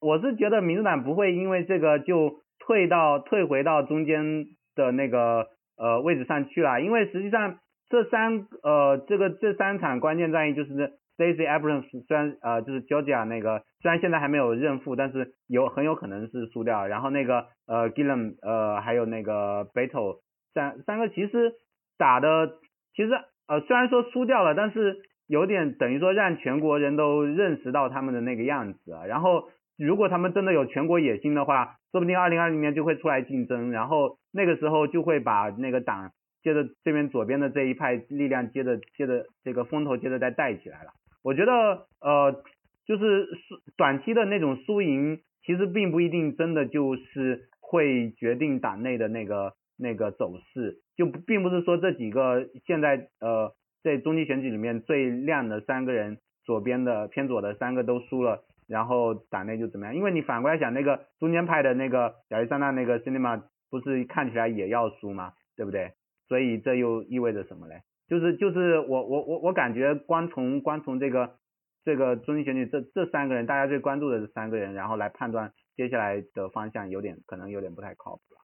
[0.04, 4.44] 我是觉得民主党不会因为这个就退到退回到中间
[4.76, 5.46] 的那个
[5.78, 10.92] 呃位置上去了，因为实际上这三呃这个这三场关键战役就是。
[11.16, 16.88] Stacey Abrams 虽然呃就是 Georgia 那个虽然现在还没有认负，但是有很有可能是输掉。
[16.88, 20.16] 然后那个呃 Gillum 呃还有那个 Beto
[20.54, 21.52] 三三个其实
[21.96, 22.54] 打的
[22.96, 23.12] 其实
[23.46, 24.96] 呃虽然说输掉了，但是
[25.28, 29.06] 有点等于说让全国人都认识到他们的那个样子啊。
[29.06, 29.44] 然后
[29.76, 36.10] 如果他们真的有全国野心的话，说不定二零二零年就会出来竞争，然后那个时候就会把那个党
[36.42, 40.90] 接着这边左边的这一派力量接着接着这个风头接着再带起来了。
[41.22, 42.42] 我觉得呃，
[42.86, 59.94] 就是输短期的那种输赢，其实并不一定真的就是会决定党内的那个那个走势，就并不是说这几个现在呃在中期选举里面最亮的三个人，左边的偏左的三个都输了，然后党内就怎么样？
[59.94, 65.32] 因为你反过来想，那个中间派的那个亚历山大那个 cinema 不是看起来也要输吗？
[65.56, 65.92] 对不对？
[66.26, 67.82] 所以这又意味着什么嘞？
[68.08, 71.36] 就是就是我我我我感觉光从光从这个
[71.84, 78.40] 这个中心选举这这三个人大家最关注的这三个人，然后来判断接下来的方向，有点可能有点不太靠谱了。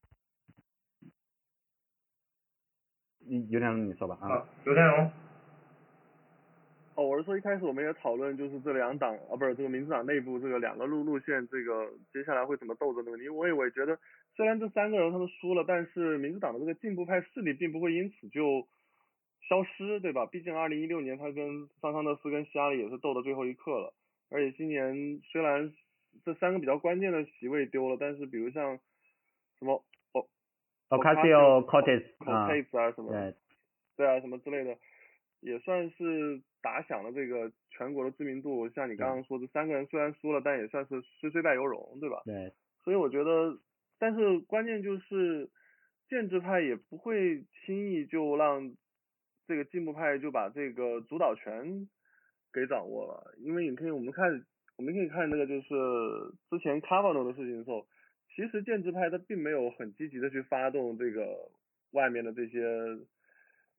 [3.49, 4.45] 刘天龙你说吧啊。
[4.65, 5.11] 刘天龙。
[7.01, 13.99] 哦，我是说一开始我们也讨论就是这两党啊不是这个民主党内部这个两个路路线这个接下来会怎么斗争的问题，我也我也觉得
[14.37, 18.67] 虽然这三个人他们输了，但是民主党的这个进步派势力并不会因此就。
[19.49, 20.27] 消失对吧？
[20.27, 23.93] 毕竟二零一六年他跟桑桑德斯跟希拉里也是斗到最后一刻了，
[24.31, 25.73] 而且今年虽然
[26.25, 28.79] 这三个比较关键的席位丢了，但是比如像
[29.59, 29.83] 什么
[30.13, 30.25] 哦
[30.91, 33.35] ，Ocasio Cortez 啊什么，
[33.97, 34.79] 对啊什么之类的，
[35.41, 38.69] 也算是打响了这个全国的知名度。
[38.71, 42.23] 像你刚刚说这三个人虽然输了，但也算是虽虽败犹荣，对吧？
[42.25, 42.53] 对。
[42.83, 43.59] 所以我觉得，
[43.99, 45.51] 但是关键就是
[46.09, 48.75] 建制派也不会轻易就让。
[49.47, 51.89] 这个进步派就把这个主导权
[52.53, 54.47] 给掌握了，因为你可以我们看
[54.77, 55.67] 我们可以看那个就是
[56.49, 57.85] 之前卡瓦诺的事情的时候，
[58.29, 61.51] 其实建制派他并没有很积极的去发动这个
[61.91, 62.61] 外面的这些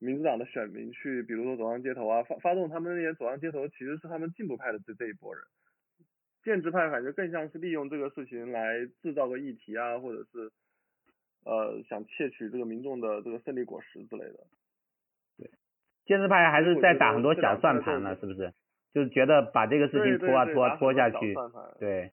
[0.02, 5.44] 民主党的选民去，比如说走上街头啊，发发动他们那些走上街头，其实是他们进步派的这这一波人，
[6.44, 10.52] 建制派感觉更像是利用这个事情来制造个议题啊，或者是
[11.46, 14.40] 呃想窃取这个民众的这个胜利果实之类的。
[15.38, 15.50] 对
[16.06, 18.54] 建制派还是在打很多小算盘了，是不是？
[18.94, 21.34] 就是觉得把这个事情拖啊拖啊拖下去，
[21.80, 22.12] 对。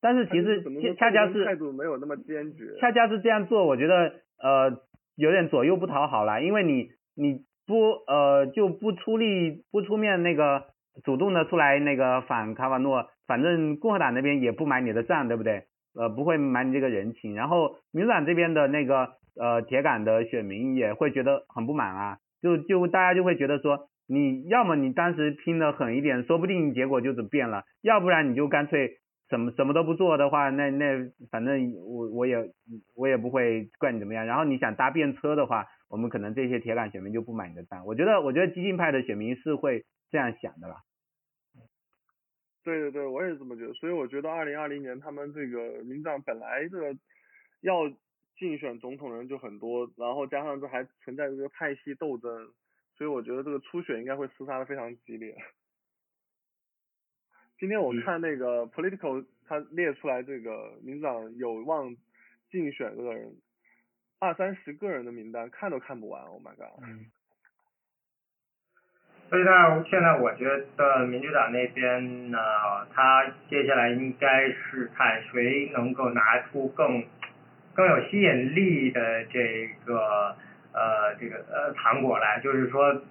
[0.00, 0.62] 但是其实
[0.94, 2.76] 恰恰是态度没有那么坚决。
[2.78, 4.82] 恰恰是这样做，我觉得呃
[5.16, 10.64] 有点左右不讨好了，因为你你不呃就不出力不出面那个
[11.04, 15.64] 主动的出来那个反卡瓦诺，反正共和党那边也不买你的账，对不对？
[15.94, 19.14] 呃不会买你这个人情，然后民主党这边的那个。
[19.36, 28.92] 呃，铁杆的选民也会觉得很不满啊，就就大家就会觉得说，你要么你当时拼的狠一点，说不定结果就是变了，要不然你就干脆
[29.34, 32.36] 什么什么都不做的话，那那反正我我也
[32.94, 34.26] 我也不会怪你怎么样。
[34.26, 37.84] 然后你想搭便车的话，我们可能这些铁杆选民就不买你的单。
[37.84, 40.76] 我觉得我觉得激进派的选民是会这样想的啦。
[42.62, 43.72] 对对对，我也是这么觉得。
[43.74, 46.96] 所以我觉得二零二零年他们这个民党本来这个
[47.60, 47.92] 要。
[48.36, 52.28] 竞选总统人就很多，然后加上这还存在这个派系斗争，
[52.98, 55.36] 所以我觉得这个初选应该会厮杀的非常激烈。
[57.58, 61.94] 今天我看那个 Political 他列出来这个民主党有望
[62.50, 63.32] 竞选的人
[64.18, 66.82] 二三十个人的名单，看都看不完，Oh my god！
[69.30, 70.44] 所以呢，现在我觉
[70.76, 72.38] 得民主党那边呢，
[72.92, 77.04] 他接下来应该是看谁能够拿出更
[77.74, 80.36] 更有吸引力的这个
[80.72, 83.02] 呃这个呃糖果来，就是说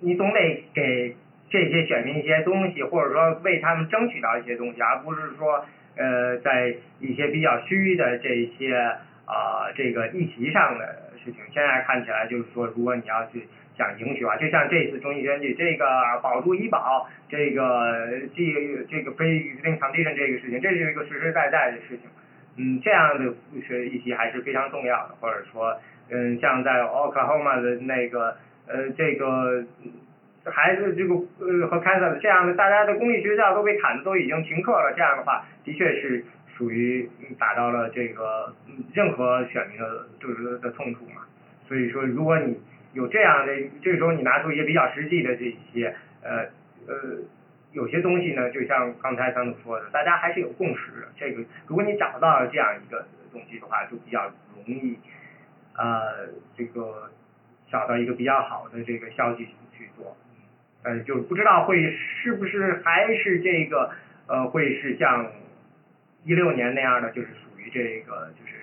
[0.00, 1.16] 你总得给
[1.48, 5.64] 这些选民一些东西，或者说为他们争取到一些东西，而不是说
[5.96, 8.76] 呃在一些比较虚的这些
[9.26, 11.40] 啊这个议题上的事情。
[11.52, 13.46] 现在看起来就是说，如果你要去。
[13.76, 15.84] 想赢取啊，就像这次中期选举，这个
[16.22, 18.42] 保住医保，这个这
[18.88, 22.08] 这个非 existing condition 这个事情，这是一个实实在在的事情。
[22.56, 23.34] 嗯，这样的
[23.68, 25.78] 是议题还是非常重要的，或者说，
[26.08, 29.62] 嗯，像在 Oklahoma 的那个呃这个
[30.50, 36.24] 孩子这个呃和 Kansas 这样的，大家的公立学校都被砍的都已经停课了，这样的话，的确是
[36.56, 38.54] 属于打到了这个
[38.94, 41.22] 任何选民的就是的痛处嘛。
[41.66, 42.60] 所以说，如果你
[42.92, 46.44] 有这样的，这个时候你拿出一些比较实际的这些，呃
[46.86, 47.18] 呃，
[47.72, 51.08] 有些东西呢，就像刚才张总说的，大家还是有共识的。
[51.16, 54.96] 这个如果你找到这样一个东西的话，就比较容易，
[55.76, 57.10] 呃，这个
[57.68, 60.16] 找到一个比较好的这个消息去做。
[60.86, 63.90] 嗯，就不知道会是不是还是这个，
[64.28, 65.32] 呃，会是像
[66.24, 68.54] 一六年那样的，就是属于这个就是。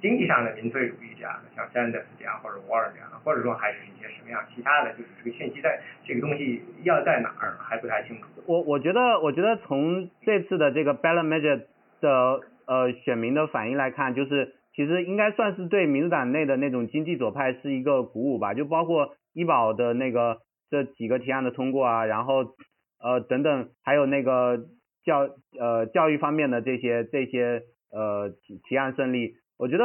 [0.00, 8.26] 经济上的民粹主义这样的，像 Sanders 这样或者 Warren 这样，或者说还是一些什么样其他的，就是这个信息在这个东西要在哪儿还不太清楚。
[8.44, 11.62] 我我觉得我觉得从这次的这个 ballot measure
[12.02, 20.36] 的呃选民的反应来看，就是其实应该算是对民主党内的那种经济左派是一个鼓舞吧，就包括医保的那个
[20.74, 22.56] 这几个提案的通过啊，然后
[23.00, 24.66] 呃等等，还有那个
[25.04, 28.30] 教呃教育方面的这些这些呃
[28.68, 29.34] 提案胜利。
[29.56, 29.84] 我觉得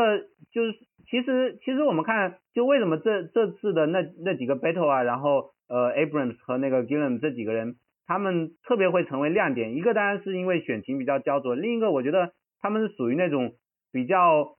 [0.52, 0.74] 就是
[1.06, 7.76] 其实其实我们看就为什么这这次的那那几个 battle 啊，然后呃 Abrams 和那个 Gillum 这几个人，
[8.08, 9.76] 他们特别会成为亮点。
[9.76, 13.52] 一个当然是因为选情比较焦灼，另一个我觉得他们是属于那种
[13.92, 14.56] 比较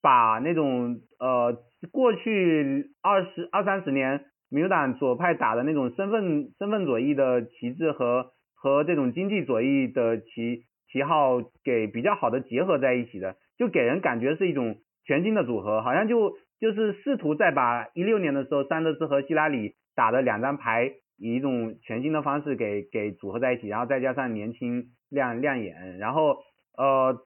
[0.00, 1.58] 把那种呃
[1.92, 10.62] 过去二十二三十年民主党左派打的那种身份身份左翼的旗帜和和这种经济左翼的旗
[10.92, 13.34] 旗号给比较好的结合在一起的。
[13.58, 26.36] 就给人感觉是一种全新的组合，好像就就是试图再把一六年的时候桑德斯和希拉里打的两张牌以一种全新的方式给给组合在一起，然后再加上年轻亮亮眼，然后
[26.78, 27.18] 呃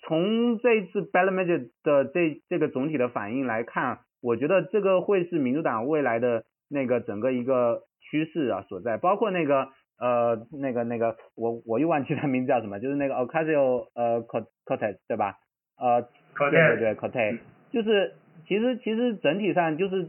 [0.00, 15.38] 从这一次 Ballmer 的这这个总体的反应来看，我觉得这个会是民主党未来的那个整个一个趋势啊所在，包括那个呃那个那个我我又忘记他名字叫什么，就是那个 Ocasio 呃 Cortez 对吧？
[15.76, 16.02] 呃，
[16.50, 17.38] 对对对 c o t e
[17.72, 18.14] 就是
[18.46, 20.08] 其实其实整体上就是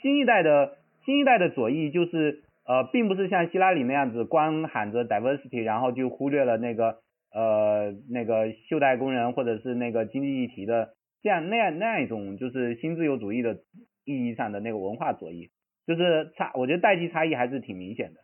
[0.00, 6.98] 新一代的新一代的左翼就是呃，并不是像希拉里那样子光喊着 diversity，然后就忽略了那个
[7.34, 13.58] 呃那个袖带工人或者是那个经济议题的这样那样那样一种就是新自由主义的
[14.04, 15.50] 意义上的那个文化左翼，
[15.86, 18.20] 就是差我觉得代际差异还是挺明显的。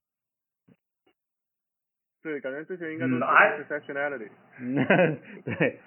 [2.22, 4.28] 对，感觉这些应该都是 intersectionality。
[4.60, 5.78] 嗯，对。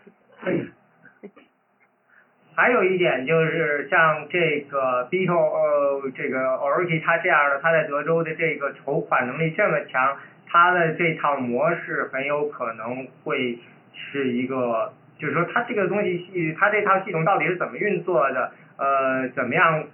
[2.53, 13.57] 还有一点就是像这个 Beto 呃这个 o r i g i 他这样的，他在德州的这个筹款能力这么强，他的这套模式很有可能会
[13.93, 19.87] 是一个，就是说他这个东西系，他这套系统到底是怎么运作的，呃，怎么样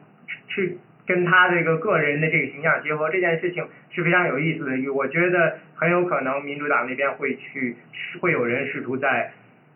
[0.48, 4.91] 去跟他这个个人的这个形象结合，这件事情是非常有意思的。
[4.91, 7.76] 我觉得很有可能民主党那边会去，
[8.20, 9.32] 会有人试图在。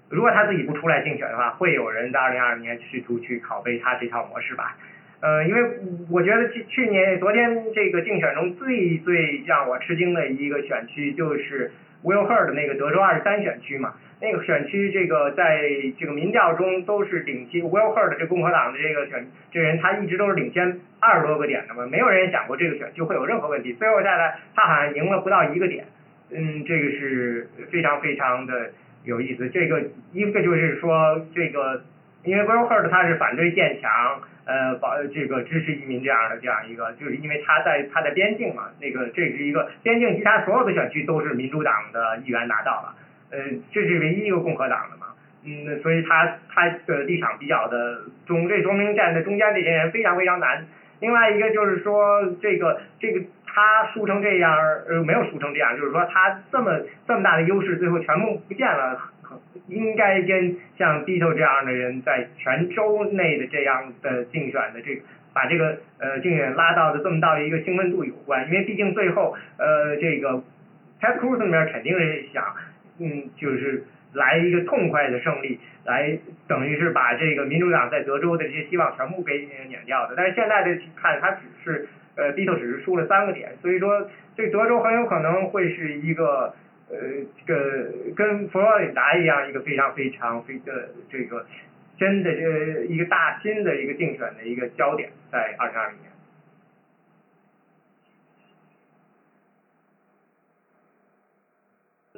[0.10, 4.76] 如果他自己不出来竞选的话，会有人在二零二二年试图去拷贝他这套模式吧？
[5.22, 5.70] 呃，因为
[6.10, 11.72] 我觉得去去年昨天这个竞选中最最让我吃惊的一个选区就是
[12.04, 15.60] Will Hurd 的那个德州二十三选区嘛，那个选区这个在
[16.00, 25.86] 这个民调中都是领先 Will Hurd 这共和党的这个选这人他一直都是领先二十多个点的嘛，没有人想过这个选区会有任何问题，最后下来他好像赢了不到一个点，
[26.32, 28.72] 嗯，这个是非常非常的。
[29.04, 29.82] 有意思，这个
[30.14, 31.82] 一个就是说，这个
[32.24, 42.96] 因为 Will Hurd 他是反对建墙，呃，保这个支持移民这样的这样一个，就是因为他在他在边境嘛，那个这是一个边境，其他所有的选区都是民主党的议员拿到了，
[43.32, 43.40] 呃，
[43.72, 45.08] 这是唯一一个共和党的嘛，
[45.46, 50.66] 嗯，所以他他的立场比较的中，这说明站在中间这些人非常非常难。
[51.00, 54.56] 另外一个就是说，这个这个他输成这样，
[54.88, 59.00] 呃，没有输成这样，就是说他这么这么大的优势，最后全部不见了，
[59.68, 65.02] 应该跟像 Dito 这样的人在全州内的这样的竞选的这个，
[65.34, 70.44] 把这个呃竞选拉到的这么大的一个兴奋度有关，因为毕竟最后呃这个
[71.02, 72.44] Ted Cruz 那边肯定是想，
[73.02, 73.84] 嗯，就是
[74.14, 75.60] 来一个痛快的胜利。
[75.84, 76.16] 来
[76.48, 86.54] 等于是把这个民主党在德州的这些希望全部给碾掉的，但是现在的看他只是呃低头只是输了三个点，所以说这德州很有可能会是一个
[86.92, 86.98] 呃
[87.48, 91.48] 这个跟佛罗里达一样一个非常非常非的这个
[91.98, 96.11] 真的这一个大新的一个竞选的一个焦点在二零二零年。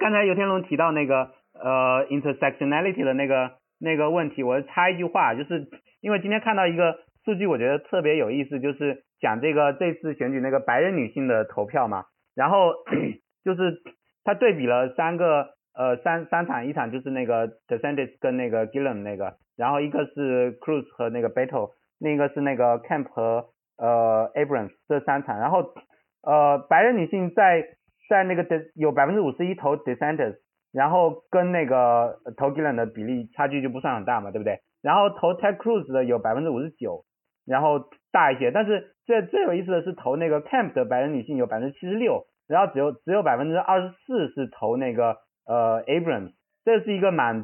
[0.03, 1.31] 刚才尤天龙提到那个。
[1.55, 5.67] 呃，intersectionality 的那个那个问题，我插一句话，就是
[6.01, 12.73] 因为今天看到一个数据，我觉得特别有意思，就是讲这个这次选举那个白人女性的投票嘛，然后
[13.45, 13.83] 就是
[14.23, 23.45] 他对比了三个呃三三场，一场就是那个 DeSantis 跟那个 Gillum 那个，然后一个是 Cruz 和那个 Beto，另一个是那个 Camp 和
[23.77, 25.75] 呃 Abrams 这三场，然后
[26.23, 27.63] 呃白人女性在
[28.13, 30.35] 在那个的有百分之五十一投 DeSantis。
[30.73, 34.57] 然后跟那个投 Gillen 的比例差距就不算很大嘛，对不对？
[34.81, 37.05] 然后投 Ted Cruz 的有百分之五十九，
[37.45, 38.49] 然后大一些。
[38.49, 46.31] 但是最最有意思的是投那个 Camp 的白人女性有百分之七十六，然后只有只有百分之二十四是投那个呃 Abrams，
[46.65, 47.41] 这是一个蛮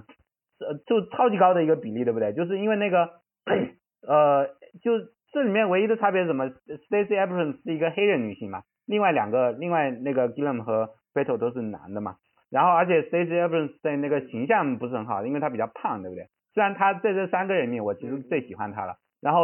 [0.58, 2.34] 呃就超级高的一个比例，对不对？
[2.34, 3.12] 就是因为那个
[4.08, 4.48] 呃
[4.82, 4.98] 就
[5.32, 12.16] 这里面唯一的差别是什么？Stacey Abrams 是一个黑人女性嘛，另外两个另外那个 Gillen 和 Beto 都是男的嘛。
[12.50, 16.26] 然后，而且 Stacey Abrams 的那个形象不是很好，因为他比较胖，对不对？
[16.56, 18.96] 虽然他在这三个人里面，我其实最喜欢他了。
[19.22, 19.44] 然后，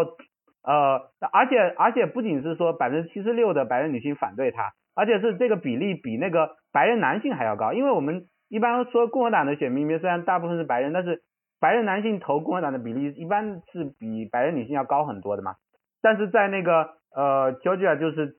[0.63, 7.73] 呃，而且而且不仅是说百分之七十六的白人女性反对他，而且是这个比例比那个白人男性还要高。
[7.73, 11.21] 因为我们一般说共和党的选民里面，虽然大部分是白人，但是
[11.59, 15.53] 白人男性投共和党的比例一般是比白人女性要高很多的嘛。
[16.01, 18.35] 但是在那个呃 Georgia 就是。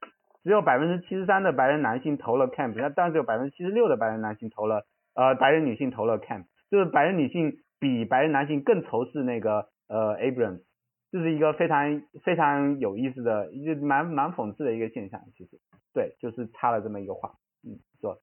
[0.46, 10.62] 只有百分之七十三的白人男性投了 Camp，那当然只有百分之七十六的白人男性投了呃白人女性投了 Camp，就是白人女性比白人男性更仇视那个呃 Abrams，
[11.10, 15.58] 这是一个非常非常有意思的，就蛮蛮讽刺的一个现象，其实
[15.92, 17.34] 对，就是插了这么一个话，
[17.64, 18.20] 嗯，说。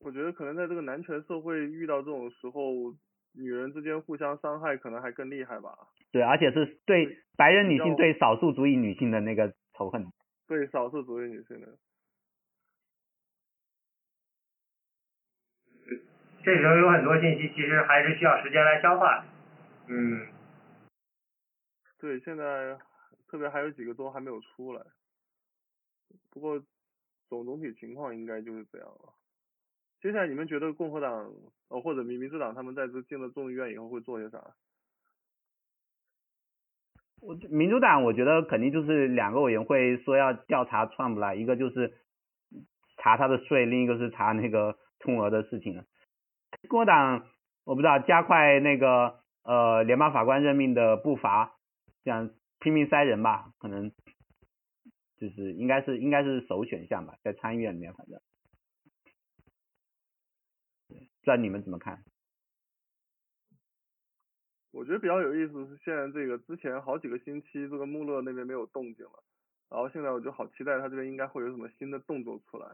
[0.00, 2.96] 我觉得可能在这个男权社会遇到这种时候。
[3.32, 5.76] 女人之间互相伤害可能还更厉害吧？
[6.10, 10.06] 对，而且是对白人女性对少数族裔女性的那个仇恨。
[10.46, 11.78] 对少数族裔女性的。
[16.42, 19.24] 这时候有很多信息，其实还是需要时间来消化。
[19.86, 20.26] 嗯。
[21.98, 22.78] 对，现在
[23.28, 24.82] 特别还有几个州还没有出来。
[26.30, 26.58] 不过
[27.28, 29.12] 总总体情况应该就是这样了。
[30.00, 31.32] 接下来你们觉得共和党
[31.68, 34.54] 呃或者民民主党他们在这进了众议院以后会做些啥？
[37.20, 41.94] 我民主党我觉得肯定就是两个委员会说要调查 Trump 了，一个就是
[42.96, 45.84] 查他的税，另一个是查那个通俄的事情了。
[46.68, 47.26] 共和党
[47.64, 51.56] 我不知道加快那个呃联邦法官任命的步伐，
[52.04, 52.30] 这样
[52.60, 53.90] 拼命塞人吧，可能
[55.16, 58.20] 就是应该是应该是首选项吧，在参议院里面反正。
[61.28, 62.02] 那你们怎么看？
[64.72, 69.22] 我觉得比较有意思是现在这个之前好几个星期这个穆勒那边没有动静了，
[69.68, 72.66] 然后现在我就好期待他这边应该会有什么新的动作出来，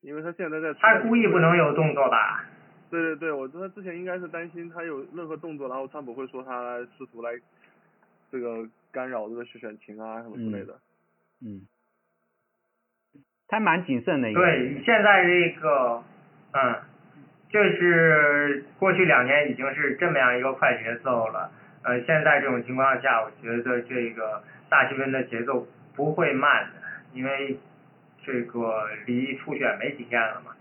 [0.00, 2.44] 因为他现在在他故意不能有动作吧？
[2.90, 7.32] 对对对，我觉得之前应该是担心他有任何动作，然后川普会说他试图来
[8.30, 10.80] 这个干扰这个选情啊什么之类的。
[11.40, 11.66] 嗯。
[13.48, 14.32] 他蛮谨慎的。
[14.32, 16.04] 对，现在这个，
[16.52, 16.82] 嗯。
[17.50, 21.50] 就是过去两年已经是这么样一个快节奏了，
[21.82, 26.80] 呃，现在这种情况下，我觉得这个大新闻的节奏不会慢的，
[27.12, 27.58] 因为
[28.24, 30.52] 这个离初选没几天了嘛。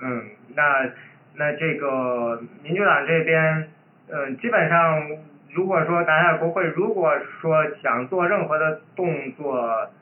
[0.00, 0.90] 嗯，那
[1.36, 3.68] 那这个民主党这边，
[4.08, 5.08] 嗯，基本上
[5.52, 9.92] 如果说拿下国会，如果说想做任何的动作，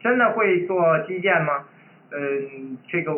[0.00, 1.66] 真的会做基建吗？
[2.12, 3.12] 嗯，这个。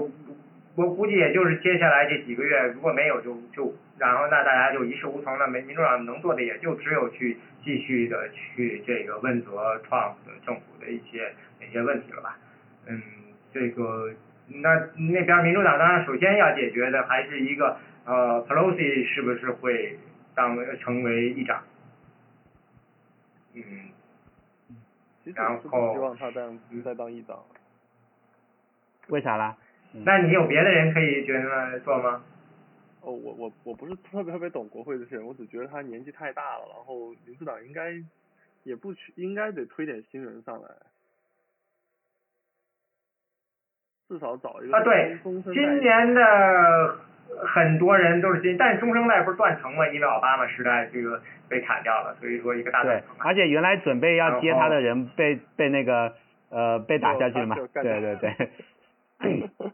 [0.75, 5.47] 我估计也就是接下来这几个月，如果没有就就，然后那大家就一事无成了。
[5.47, 12.39] 民民主党能做的也就只有去继续的去这个问责 Trump 的政府的一些哪些问题了吧。
[12.87, 13.03] 嗯，
[13.53, 14.15] 这个
[14.49, 19.99] 那那边民主党当然首先要解决的还是一个呃 Pelosi 是不是会
[20.35, 21.63] 当成为议长？
[23.53, 23.63] 嗯。
[25.35, 25.93] 然后。
[25.93, 27.39] 希望他当再当议长。
[29.09, 29.55] 为啥啦？
[30.05, 32.23] 那你有别的人可以决定做吗？
[33.03, 37.93] 哦，我我我不是特别特别懂国会这些人，我只觉得他年纪太大了，然后民主党应该
[38.63, 40.69] 也不去，应该得推点新人上来，
[44.09, 44.77] 至少找一个。
[44.77, 45.19] 啊对，
[45.53, 46.97] 今年的
[47.45, 56.15] 很多人都是新，但是中生代不是断层嘛，因为奥巴马时代这个被砍掉了，所以说一个大对，而且原来准备要接他的人被被那个
[56.51, 58.51] 呃被打下去了嘛，对对对。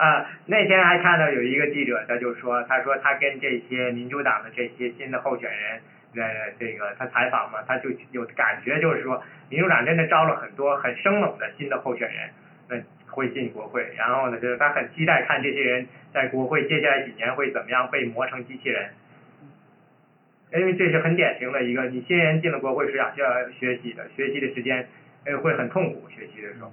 [0.00, 5.82] 啊，那天还看到有一个记者，他就说，他说他跟这些民主党的这些新的候选人，
[6.16, 12.30] 呃，这个他采访嘛，他就有感觉就是说，民主党真的招了很多很生猛的新的候选人，
[12.70, 12.80] 那
[13.12, 18.90] 会进国会，然后呢，就是他很期待看这些人在国会接下来几年会怎么样被磨成机器人，
[20.54, 24.88] 因为这是很典型的一个，你新人进了国会是要需要学习的，学习的时间
[25.26, 26.72] 呃会很痛苦，学习的时候。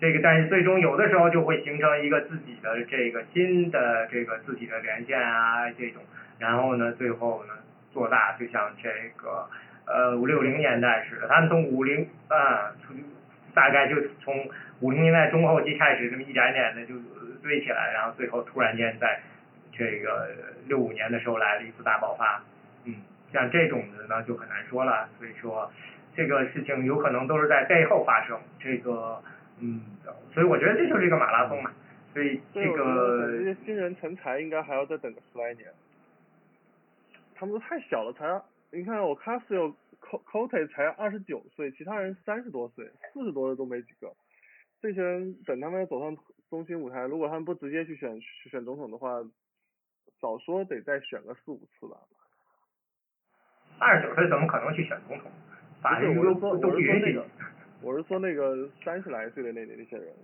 [0.00, 6.02] 这个，但是最终有的时候就会形成一个自己的这个新的这个自己的连线啊，这种，
[6.38, 7.52] 然后呢，最后呢
[7.92, 9.46] 做大，就像这个
[9.84, 12.72] 呃五六零年代似的，他们从五零啊，
[13.52, 14.48] 大概就从
[14.80, 16.94] 五零年代中后期开始，这么一点点的就
[17.42, 19.20] 堆起来，然后最后突然间在
[19.70, 20.30] 这个
[20.66, 22.42] 六五年的时候来了一次大爆发，
[22.86, 22.94] 嗯，
[23.34, 25.70] 像这种的呢就很难说了，所以说
[26.16, 29.22] 这个事情有可能都是在背后发生，这个。
[29.60, 29.80] 嗯，
[30.32, 31.70] 所以我觉得这就是一个马拉松嘛，
[32.12, 35.68] 所以这个这些新人成才应该还要再等个十来年，
[37.34, 44.10] 他们都太小了，才你看我 c a s i o Cote 才二十九岁，其他人三十多岁，四十多的都没几个，
[44.80, 46.16] 这些人等他们走上
[46.48, 48.18] 中心舞台，如果他们不直接去选
[48.50, 49.22] 选总统的话，
[50.20, 51.98] 少说得再选个四五次吧。
[53.78, 55.30] 二十九岁怎么可能去选总统？
[55.82, 57.20] 法律都都不允许。
[57.82, 60.14] 我是说那个三十来岁的那那些人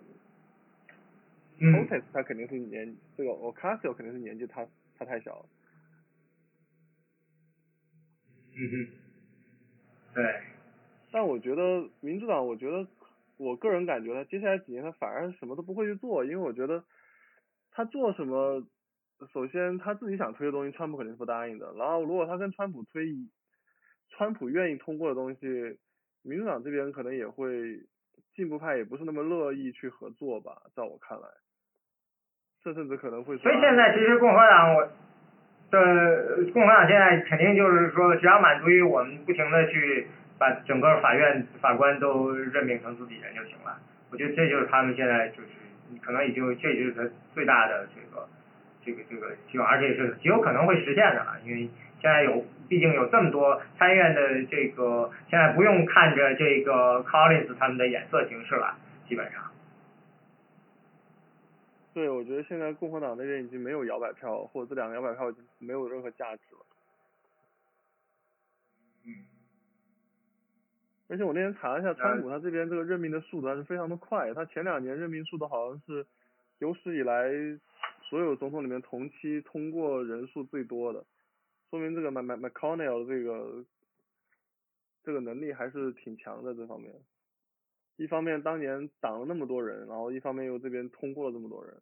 [1.59, 4.67] ，Otis 他肯定是年这个 Ocasio 肯定是年纪他
[4.99, 5.47] 他太小了。
[8.53, 10.43] 嗯哼，对。
[11.11, 12.87] 但我觉得民主党，我觉得
[13.39, 16.85] 我个人感觉他接下来几年他反而什么都不会去做，因为我觉得
[17.71, 18.67] 他做什么，
[19.33, 21.73] 首先他自己想推的东西，川普肯定是不答应的。
[21.75, 23.07] 然后如果他跟川普推，
[24.11, 25.79] 川普愿意通过的东西。
[26.27, 27.79] 民主党这边可能也会
[28.35, 31.29] 进步派也不是那么乐意去合作吧，在我看来，
[32.63, 33.39] 这甚至可能会。
[33.39, 34.91] 所以现在其实共和党我
[35.71, 43.81] 的共和党现在肯定就是说，只要满足于我们不停的去把整个法院法官都任命成自己人就行了。
[44.11, 45.49] 我觉得这就是他们现在就是
[46.03, 48.29] 可能已经这就是他最大的这个
[48.85, 51.69] 这个这个希望，而且是极有可能会实现的了，因为
[52.01, 52.45] 现在有。
[52.69, 58.77] 毕竟有这么多参院的这个，现在不用看着这个 Collins 他们的眼色行事了，
[59.09, 59.53] 基本上。
[61.95, 66.67] 对，我觉得现在共和党那边已经没有摇摆票，或者这两个摇摆票已经没有任何价值了。
[69.05, 69.15] 嗯。
[71.09, 76.05] 而且我那天查了一下，川普他这边这个任命的速度还是非常的快，他前两年任命速度好像是
[76.59, 77.31] 有史以来
[78.11, 81.05] 所有总统里面同期通过人数最多的。
[81.69, 83.65] 说明这个 Mac Mac McConnell 这个
[85.03, 86.93] 这个能力还是挺强的这方面，
[87.97, 91.75] 一方面当年挡了那么多人，然后一方面又这边通过了这么多人。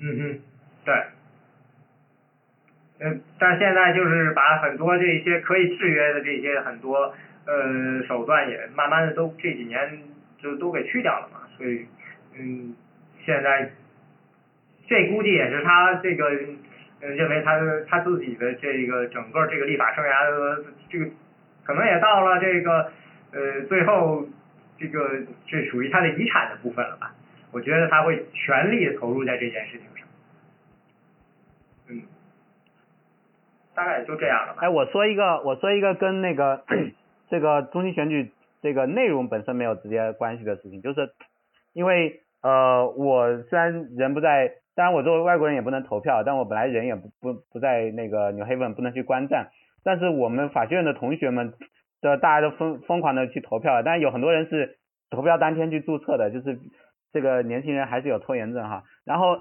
[0.00, 0.40] 嗯嗯，
[0.84, 0.94] 对。
[2.98, 7.14] 嗯，但现在就是把很多这些可以制约的这些很多
[7.46, 10.02] 呃手段也慢慢的都这几年
[10.38, 11.86] 就都给去掉了嘛，所以
[12.34, 12.74] 嗯，
[13.24, 13.72] 现在
[14.88, 16.24] 这估计也是他这个。
[17.00, 21.06] 认为他他自己的这个整个这个立法生涯的，这个
[21.62, 22.90] 可能也到了这个
[23.32, 24.26] 呃最后
[24.78, 27.14] 这个这属于他的遗产的部分了吧？
[27.52, 30.08] 我觉得他会全力投入在这件事情上。
[31.88, 32.02] 嗯，
[33.74, 34.60] 大概就这样了吧。
[34.62, 36.64] 哎，我说一个，我说一个跟那个
[37.28, 38.32] 这个中期选举
[38.62, 41.10] 这个内容本身没有直接关系的事情，就是
[41.74, 44.54] 因为呃我虽然人不在。
[44.76, 49.48] 当然，我作为外国人也不能投票，但我本来人也不不不在那个 New Haven，不能去观战。
[49.82, 51.54] 但是我们法学院的同学们
[52.02, 54.76] 的大家都疯疯狂的去投票了，但有很多人是
[55.08, 56.60] 投票当天去注册的，就是
[57.12, 58.84] 这个年轻人还是有拖延症哈。
[59.04, 59.38] 然后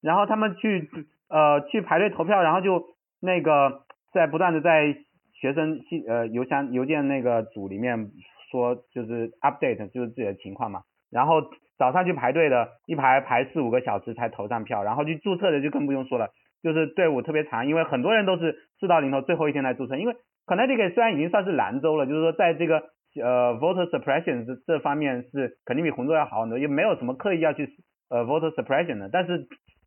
[0.00, 0.88] 然后他们去
[1.28, 2.84] 呃去排队投票，然后就
[3.20, 4.94] 那个在不断的在
[5.32, 8.10] 学生信呃邮箱邮件那个组里面
[8.52, 10.82] 说就是 update 就是自己的情况嘛。
[11.10, 11.42] 然后
[11.78, 22.82] 早上去排队的，一排排四五个小时才投上票，然后去注册的就更不用说了，就是队伍特别长，因为很多人都是四到零头最后一天来注册，因为 Connecticut 虽然已经算是蓝州了，就是说在这个
[23.22, 27.68] 呃 voter suppression 这这方面是肯定比红州要好很多，也没有什么刻意要去
[28.10, 29.46] 呃 voter suppression 的，但是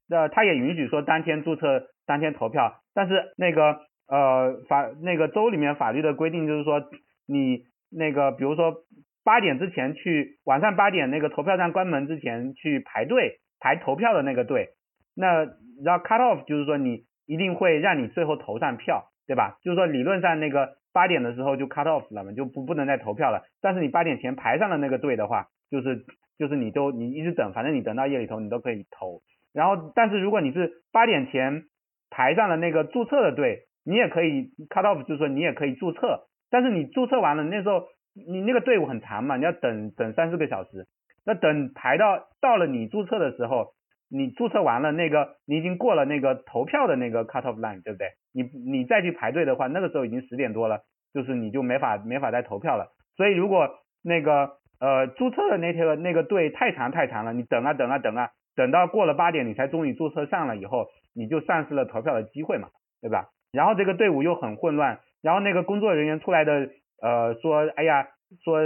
[0.09, 6.81] 呃他也允许说当天注册当天投票，但是那个呃法那个州里面法律的规定就是说
[7.27, 8.75] 你那个比如说。
[9.23, 14.69] 八点之前去，晚上八点那个投票站关门之前去排队排投票的那个队，
[15.15, 15.45] 那
[15.83, 19.57] 然后 cut off 就是说你一定会让你最后投上票，对吧？
[19.61, 23.43] 就是说理论上那个八点的时候就 cut off 了嘛，就不不能再投票了。
[23.61, 26.03] 但是你八点前排上了那个队的话，就是
[26.39, 29.21] 就是你都你一直等，反正你等到夜里头你都可以投。
[29.53, 31.65] 然后但是如果你是八点前
[32.09, 37.83] 排上了那个注册的队，你也可以 cut off，就是说你也可以注册，但是你注册完了那时候。
[38.13, 40.85] 你那个队伍很长嘛，你要等等三四个小时，
[41.25, 43.73] 那等排到到了你注册的时候，
[44.09, 48.09] 你注册完了那个你已经过了那个投票的那个 cut off line，对不对？
[48.33, 50.81] 你你再去排队的话，那个时候已经十点多了，
[51.13, 52.87] 就是你就没法没法再投票了。
[53.15, 53.69] 所以如果
[54.03, 62.67] 那个呃注册的那条那个队太长太长了，你等啊等啊等啊，等到过了八点你才终于注册上了以后，你就丧失了投票的机会嘛，
[62.99, 63.29] 对吧？
[63.53, 66.69] 然后这个队伍又很混乱，然后那个工作人员出来的。
[67.01, 68.07] 呃，说，哎呀，
[68.43, 68.61] 说，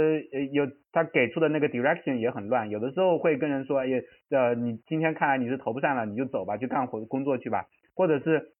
[0.52, 3.86] 有他给出的那个 direction 也很乱，有的时候会跟人说，哎，
[4.30, 7.64] 呃，你今天看来你是投不上了，你就走吧，去干活工作去吧，
[7.94, 8.52] 或者是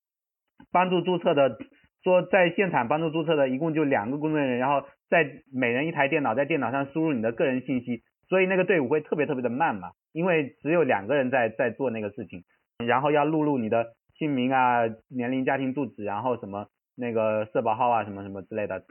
[0.72, 1.58] 帮助注册的，
[2.02, 12.44] 说在现场帮助注册的一共就两个工作人员，然后在每人一台电脑，在电脑上输入你的个人信息，所以那个队伍会特别特别的慢嘛，因为只有两个人在在做那个事情，
[12.84, 18.82] 然后要录入你的姓名啊、年龄、家庭住址，然后什么那个社保号啊什么什么之类的。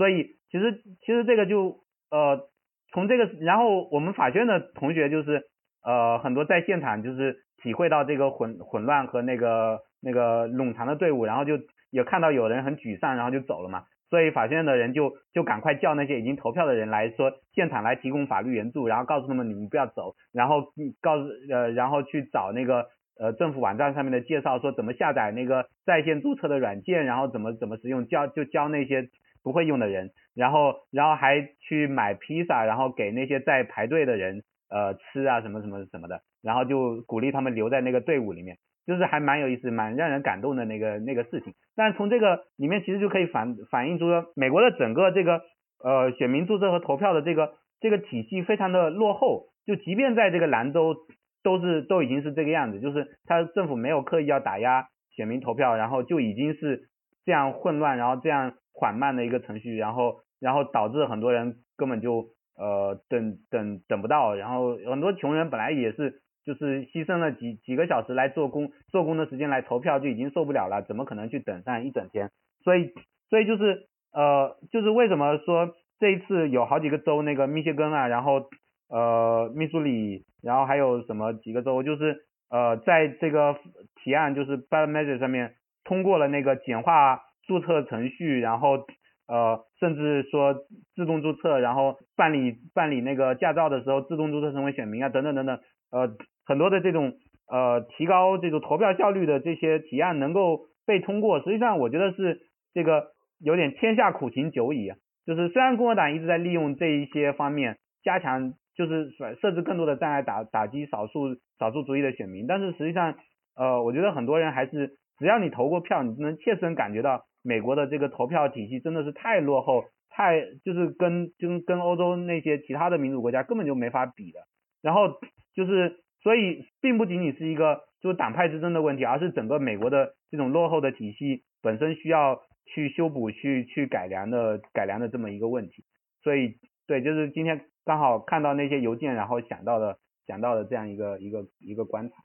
[0.00, 1.80] 所以其实其实这个就
[2.10, 2.48] 呃
[2.90, 5.42] 从这个然后我们法学院的同学就是
[5.84, 11.58] 呃很多在现场就是体会到这个混混乱和那个那个冗长的队伍，然后就
[11.90, 13.84] 也看到有人很沮丧，然后就走了嘛。
[14.08, 20.72] 所以法学院的人就就赶快叫那些已经投票的人来说现场来提供法律援助，然后告诉他们你们不要走，然后
[21.02, 22.86] 告诉呃然后去找那个
[23.20, 29.10] 呃政府网站上面的介绍说怎么下载那个在线注册的软件，然后怎么怎么使用教就教那些。
[29.42, 41.54] 不会用的人，然后然后还去买披萨，然后给那些在排队的人呃吃啊什么什么什么的，然后就鼓励他们留在那个队伍里面，就是还蛮有意思，蛮让人感动的那个那个事情。
[41.74, 45.40] 但从这个里面其实就可以反反映出美国的整个这个
[45.82, 50.94] 呃选民注册和投票的这个这个体系非常的落后，就即便在这个兰州
[51.42, 56.90] 都是都已经是这个样子，就是他政府没有刻意要打压选民投票，然后就已经是
[57.24, 58.52] 这样混乱，然后这样。
[58.80, 72.30] 缓慢的一个程序，然后然后导致很多人根本就呃等等等不到，然后很多穷人本来也是就是牺牲了几几个小时来做工做工的时间来投票就已经受不了了，怎么可能去等上一整天？
[72.64, 72.94] 所以
[73.28, 78.48] 所以就是呃就是为什么说这一次有好几个州那个密歇根啊，然后
[78.88, 83.56] 呃密苏里，然后还有什么几个州就是呃在这个
[83.96, 85.52] 提案就是 ballot measure 上面
[85.84, 87.20] 通过了那个简化。
[87.50, 88.86] 注册程序，然后
[89.26, 90.54] 呃，甚至说
[90.94, 95.58] 自动注册，然后办理办理那个驾照的时候自动注册成为选民啊，等等等等，
[95.90, 96.14] 呃，
[96.46, 97.14] 很多的这种
[97.50, 102.38] 呃提高这个投票效率的这些提案能够被通过，实际上我觉得是
[102.72, 103.08] 这个
[103.40, 104.96] 有点天下苦行久矣啊。
[105.26, 113.16] 就是虽然共和党一直在利用这一些方面加强，就是设置更多的障碍打打击少数少数族裔的选民，但是实际上
[113.56, 117.22] 呃，我觉得很多人还是只要你投过票，你就能切身感觉到。
[117.42, 124.40] 美国的这个投票体系真的是太落后，太就是跟跟跟欧洲那些其他的民主国家根本就没法比的。
[124.82, 125.20] 然后
[125.54, 135.84] 就是所以并不仅仅是一个就是党派之争的问题，而是整个美国的这种落后的体系本身需要去修补、去去改良的改良的这么一个问题。
[136.22, 142.16] 所以对，就是今天刚好看到那些邮件，然后想到的想到的这样一个一个一个观察。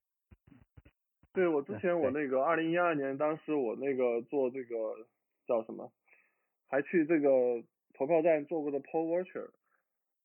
[1.35, 5.05] 对，我之前我那个二零一二年，当时我那个做这个
[5.45, 5.91] 叫什么，
[6.69, 7.61] 还去这个
[7.93, 9.49] 投票站做过的 poll watcher，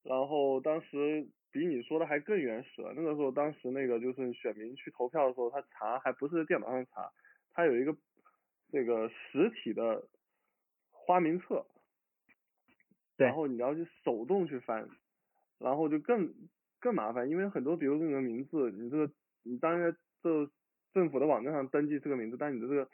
[0.05, 2.93] 然后当时比你说的还更原始了。
[2.95, 7.11] 那个时候，当时那个就是选民去投票的时候，他查还不是电脑上查，
[7.53, 7.97] 他有一个
[8.71, 10.07] 这个实体的
[10.93, 11.67] 花名册，
[13.17, 14.89] 然后你要去手动去翻，
[15.59, 16.33] 然后就更
[16.79, 20.49] 更麻烦，因为很多比如说你的名字，你这个你当然这。
[20.93, 22.88] 政府的网站上登记这个名字，但你的这个，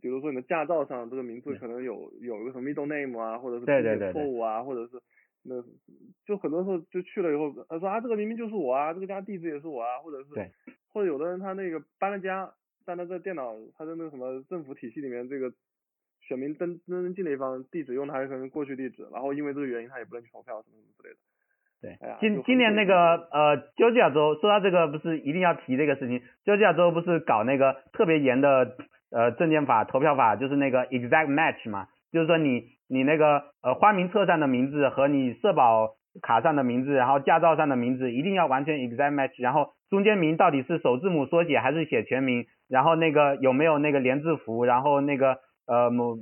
[0.00, 5.02] 比如说你的驾照上这个名字可能有有一个什么 middle name 啊，或者是对错误啊，或者是
[5.42, 5.62] 那
[6.24, 10.34] 就很多时候就去了以后，他说啊这个明明就是我啊，这个家地址也是我啊，或者是，
[10.92, 12.52] 或者有的人他那个搬了家，
[12.84, 15.52] 但他在电脑他在那个什么政府体系里面这个
[16.20, 21.18] 选民登登记的地方地址用他一个过去地址，然后因为这个原因他也不能去投票什么什么之类的。
[21.80, 22.94] 对今今年那个
[23.32, 26.20] 呃，乔治亚州说到这个，不是一定要提这个事情。
[26.44, 28.76] 乔治亚州不是搞那个特别严的
[29.10, 45.38] 呃证件法、投票法，就是那个 exact match 嘛，就是说你你那个呃花名册上的名字和你社保卡上的名字，然后驾照上的名字一定要完全 exact match，然后中间名到底是首字母缩写还是写全名，然后那个有没有那个连字符，然后那个
[45.70, 46.16] 呃某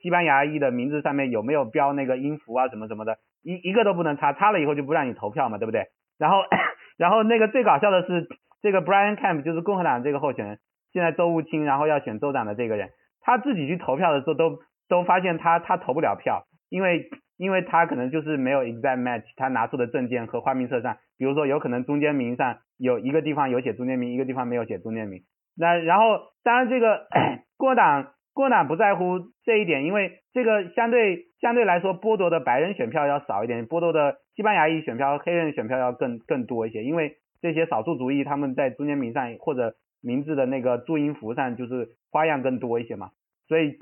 [0.00, 5.88] 西班牙裔的名字上面有没有标那个音符啊什么什么的，一一个都不能擦，擦了以后就不让你投票嘛，对不对？
[6.18, 6.38] 然后
[6.96, 8.26] 然后那个最搞笑的是
[8.62, 10.58] 这个 Brian Kemp 就是共和党这个候选人，
[10.92, 12.88] 现在州务卿，然后要选州长的这个人，
[13.20, 14.58] 他自己去投票的时候都
[14.88, 25.20] 都发现他他投不了票，因为因为他可能就是没有 exact match，他拿出的证件和花名册上，比如说有可能中间名上有一个地方有写中间名，一个地方没有写中间名。
[25.56, 26.04] 那然后
[26.42, 27.06] 当然这个
[27.58, 43.10] 共和党共和党不在乎这一点，因为这个相对相对来说剥夺的白人选票要少一点，剥夺的西班牙裔选票、黑人选票要更更多一些，因为这些少数族裔他们在中间名上或者名字的那个注音符上就是花样更多一些嘛，
[43.48, 43.74] 所以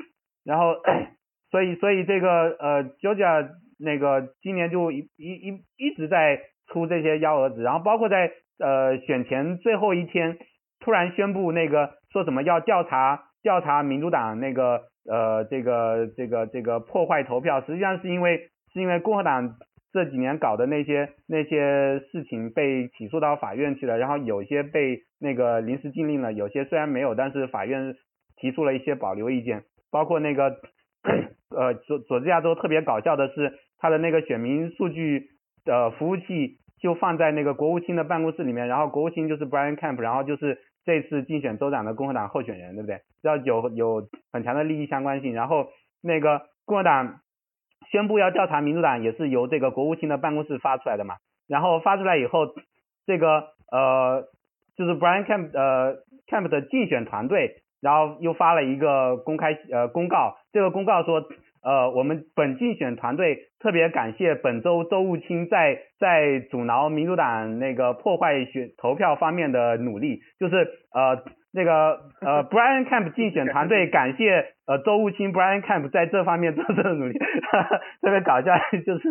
[0.42, 0.74] 然后
[1.50, 10.38] 所以所以这个呃 Georgia 那个今年就一一一一直在出这些幺蛾子，然后包括在呃选前最后一天
[10.80, 19.54] 突然宣布那个说什么要调查调查民主党那个呃这个这个这个破坏投票，实际上是因为是因为共和党
[19.92, 27.94] 这几年搞的那些那些事情被起诉到法院去了，然后有些被那个临时禁令了，有些虽然没有，但是法院
[28.34, 30.56] 提出了一些保留意见，包括那个
[31.54, 35.28] 呃佐佐治亚州特别搞笑的是，他的那个选民数据
[35.66, 43.00] 呃服务器就放在那个国务卿的办公室里面，然后国务卿就是 Brian Kemp，然后就是这次竞选州长的共和党候选人，对不对？
[43.22, 45.66] 要有有很强的利益相关性，然后
[46.00, 47.20] 那个共和党
[47.90, 51.16] 宣布要调查民主党，也是由这个国务卿的办公室发出来的嘛，
[51.48, 52.54] 然后发出来以后，
[53.04, 54.28] 这个呃
[54.76, 55.96] 就是 Brian Kemp 呃
[56.28, 61.24] Kemp 的竞选团队，然后又发了一个公开呃公告，这个公告说
[61.66, 70.54] 呃我们本竞选团队特别感谢本周周务卿在在阻挠民主党那个破坏选投票方面的努力，就是
[70.94, 77.18] 呃那个呃 Brian Camp 竞选团队感谢呃周务卿 Brian Camp 在这方面做出的努力，
[78.00, 78.52] 特别搞笑，
[78.86, 79.08] 就是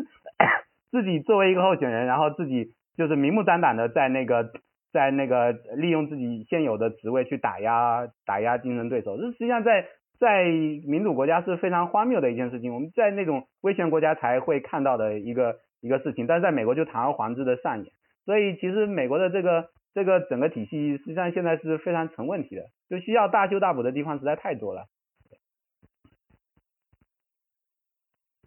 [0.92, 4.52] 自己作为一个候选人，然后自己就是明目张胆的在那个
[4.94, 9.86] 在那个利用自己现有的职位去打压打压竞争对手，这实际上在
[10.20, 17.94] 在民主国家是非常荒谬的一件事情，我们在那种威权国家才会看到的一个一个事情，但是在美国就堂而皇之的上演，
[18.26, 24.86] 所以其实美国的这个这个整个体系实际上现在是非常成问题的，就需要大修大补的地方实在太多了。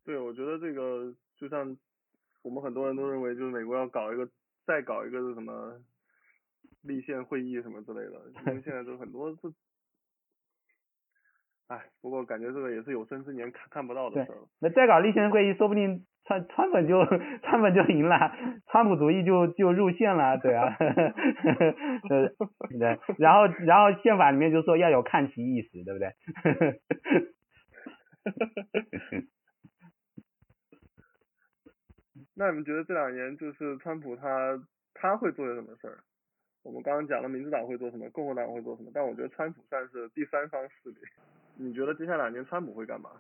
[0.05, 1.77] 对，我觉得这个就像
[2.43, 4.27] 我们很多人都认为，就是美国要搞一个
[4.67, 5.79] 再搞一个是什么
[6.83, 8.13] 立宪会议什么之类的，
[8.47, 9.53] 因为现在都很多是，
[11.69, 14.49] 哎，不过感觉这个也是有生之年看看不到的事儿了。
[14.61, 17.05] 那再搞例行会议，说不定川川本就
[17.43, 18.33] 川本就赢了，
[18.71, 20.75] 川普主义就就入宪了，对啊，
[22.09, 22.33] 对
[22.79, 26.15] 对，然后然后宪法里面就说要有看齐意识，对不对？
[32.35, 34.59] 那你们觉得这两年就是川普他
[34.95, 35.99] 他会做些什么事儿？
[36.63, 40.97] 我们刚刚讲了民主党会做什么，共和党会做什么，但我觉得川普算是第三方势力。
[41.61, 43.11] 你觉得接下来年川普会干嘛？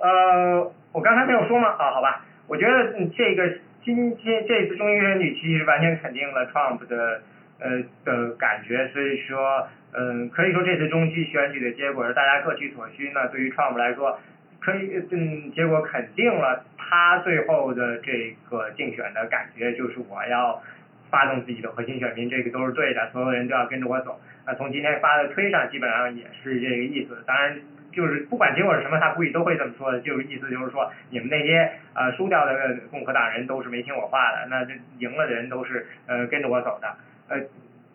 [0.00, 1.68] 呃，我刚才没有说吗？
[1.68, 7.22] 啊，好吧，我觉得这个今天这次中期选举其实完全肯定了 Trump 的
[7.58, 13.28] 呃的感觉，所以说嗯可以说这次中期选举的结果是大家各取所需呢。
[13.28, 14.18] 对于 Trump 来说，
[14.60, 20.62] 可以嗯结果肯定了他最后的这个竞选的感觉，就是我要
[21.10, 24.20] 发动自己的核心选民，这个都是对的，所有人都要跟着我走。
[24.44, 27.22] 啊，从今天发的推上基本上也是这个意思。
[27.26, 27.60] 当然，
[27.92, 36.88] 就是不管结果是什么，他估计都会这么说的，就是意思就是说，你们那些呃输掉的共和党人都是没听我话的，那这赢了的人都是呃跟着我走的。
[37.28, 37.38] 呃，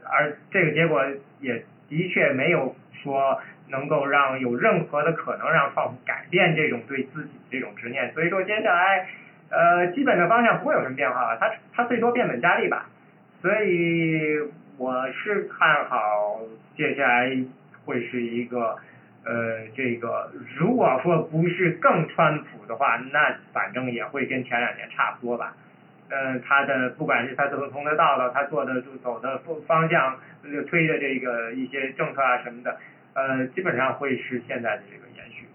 [0.03, 1.03] 而这个结果
[1.39, 8.13] 也的确没有说能够让有任何的可能让创改变这种对自己这种执念。
[8.13, 9.07] 所以说接下来
[9.49, 12.85] 呃基本的方向不会有什么变化了，他他最多变本加厉吧。
[13.45, 14.39] 所以
[14.75, 16.39] 我是看好
[16.75, 17.29] 接下来
[17.85, 18.75] 会是一个
[19.23, 25.55] 呃，这个如果说不是更川普的话，那反正也会跟前两年差不多吧。
[26.09, 30.17] 嗯，他的不管是他怎么从的道道，他做的就走的方方向，
[30.51, 32.75] 就推的这个一些政策啊什么的，
[33.13, 35.45] 呃，基本上会是现在的这个延续。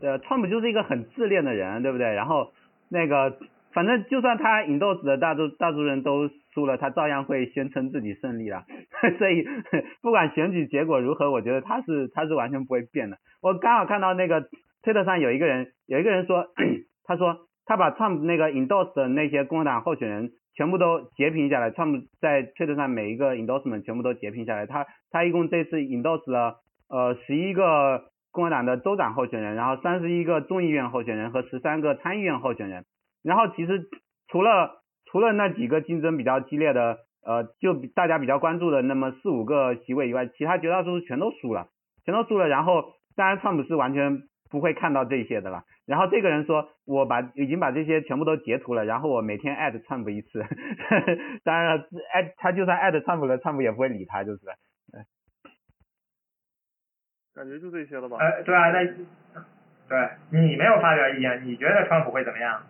[0.00, 2.14] 对，川普就是一个很自恋的人，对不对？
[2.14, 2.52] 然后
[2.88, 3.36] 那个，
[3.72, 8.64] 反正就算他引逗死的大多大多数人都输了，他照样会宣称自己胜利了。
[9.18, 9.44] 所以
[10.02, 13.18] 不管选举结果如何，我觉得他是他是完全不会变的。
[13.42, 14.44] 我刚好看到那个
[14.82, 16.46] 推特上有一个人有一个人说，
[17.04, 17.48] 他说。
[17.64, 24.66] 他把 Trump 那个 endorse 的那些共和党候选人全部都截屏下来，Trump 在 Twitter 上每一个 endorsement 全部都截屏下来。
[24.66, 26.56] 他他一共这次 endorse 了
[26.90, 32.84] 呃十一个共和党的州长候选人，然后三十一个众议院候选人和十三个参议院候选人。
[33.22, 33.84] 然后其实
[34.26, 34.81] 除了
[35.12, 41.68] 除了那几个竞争比较激烈的呃就大家比较关注的那么四五个席位以外，其他绝大多数全都输了，
[42.06, 42.48] 全都输了。
[42.48, 45.64] 然后当然 Trump 是完全不会看到这些的了。
[45.84, 50.42] 然后这个人说，我把已经把这些全部都截图了，然后我每天艾特川普一次，
[51.44, 51.84] 当然了，
[52.14, 54.40] 艾他就算艾特川普了，川普也不会理他，就是，
[57.34, 58.16] 感觉就这些了吧？
[58.18, 58.84] 呃，对啊，那，
[59.88, 62.62] 对你没有发表意见，你觉得川普会怎么样？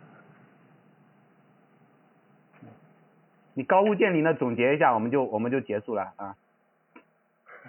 [3.55, 6.37] 你高屋建瓴的总结一下，我们就我们就结束了啊。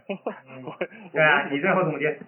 [1.12, 2.20] 对啊，你最后总结。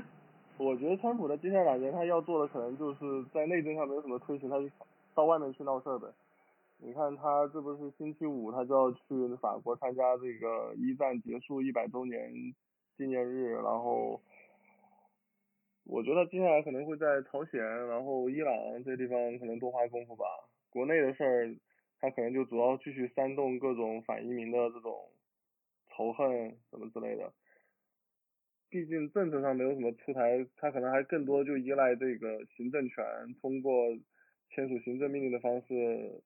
[0.58, 4.68] 我觉得川普的接下来两年他要做的可能就是在内政上没有什么推行，他就
[5.14, 6.08] 到外面去闹事儿呗。
[6.78, 12.32] 你看他这不是星期五他就要去法国参加这个一战结束一百周年
[12.96, 14.20] 纪念日，然后
[15.84, 18.54] 我觉得接下来可能会在朝鲜，然后伊朗
[18.84, 20.24] 这些地方可能多花功夫吧。
[20.70, 21.54] 国内的事儿
[22.00, 25.10] 他可能就主要继续煽动各种反移民的这种
[25.90, 27.32] 仇恨什么之类的。
[28.70, 33.04] 毕竟政策上没有什么出台，他可能还更多就依赖这个行政权，
[33.40, 33.96] 通过
[34.50, 36.22] 签署行政命令的方式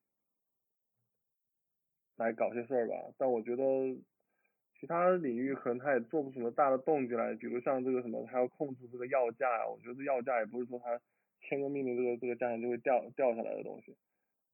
[2.17, 2.95] 来搞些事儿吧。
[3.17, 3.63] 但我觉得
[4.77, 10.99] 其他领域可能他也做不出什么大的动静来，比如像这个什么，他要控制这个药价呀，我觉得药价也不是说他
[11.39, 13.95] 签个命令，这个这个价钱就会掉掉下来的东西。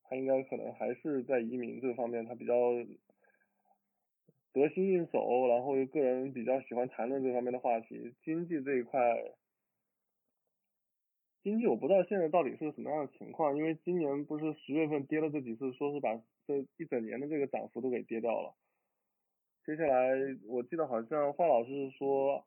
[0.10, 2.56] 他应该可能还是在移民这方面，他比较。
[4.52, 8.16] 得心应手，然后个人比较喜欢谈论这方面的话题。
[8.24, 9.00] 经济这一块，
[11.44, 18.56] 经济我不知道现在到底是个什么样的情况，因为今年不是十月份跌了这几次，说是把这一整年的这个涨幅都给跌掉了。
[19.68, 20.10] 接下来
[20.48, 22.44] 我记得好像华老师说，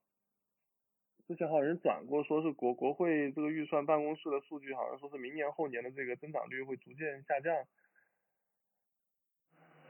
[1.29, 7.55] 之前好像人转过，说是国国会这个预算办公室的数据，好像说是明年后年的这个增长率会逐渐下降。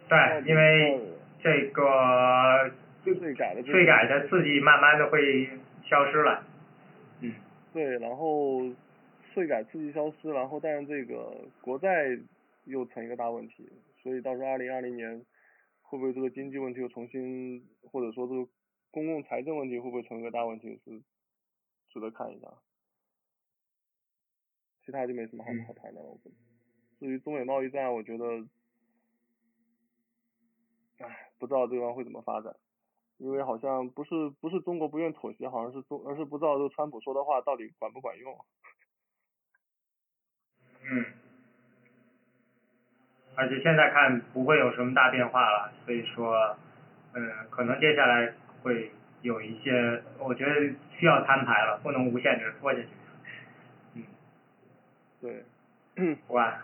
[0.08, 1.00] 对，因为
[1.42, 2.70] 这个
[3.02, 5.48] 税改的税改的刺激慢慢的会
[5.88, 6.44] 消失了。
[7.20, 7.34] 嗯。
[7.72, 8.60] 对，然后
[9.32, 12.18] 税改刺激消失，然后但是这个国债
[12.64, 13.66] 又成一个大问题，
[14.02, 15.24] 所以到时候二零二零年
[15.80, 18.46] 会不会这个经济问题又重新，或者说这个
[18.90, 21.00] 公共财政问题会不会成一个大问题是
[21.92, 22.48] 值得看一下。
[24.84, 26.18] 其他就没什么好好谈的了。
[26.98, 28.24] 至于中美贸易战，我觉得。
[30.98, 32.54] 唉，不知道对方会怎么发展，
[33.16, 38.32] 因为好像不是不是中国不愿妥协，好像是中而是不知道这个川普说的话到底管不管用。
[40.84, 41.04] 嗯，
[43.34, 46.56] 而且现在看不会有什么大变化了，所以说，
[47.14, 48.32] 嗯，可能接下来
[48.62, 48.92] 会
[49.22, 50.54] 有一些，我觉得
[50.98, 52.88] 需要摊牌了，不能无限制拖下去。
[53.94, 54.04] 嗯，
[55.20, 55.44] 对，
[56.28, 56.58] 哇，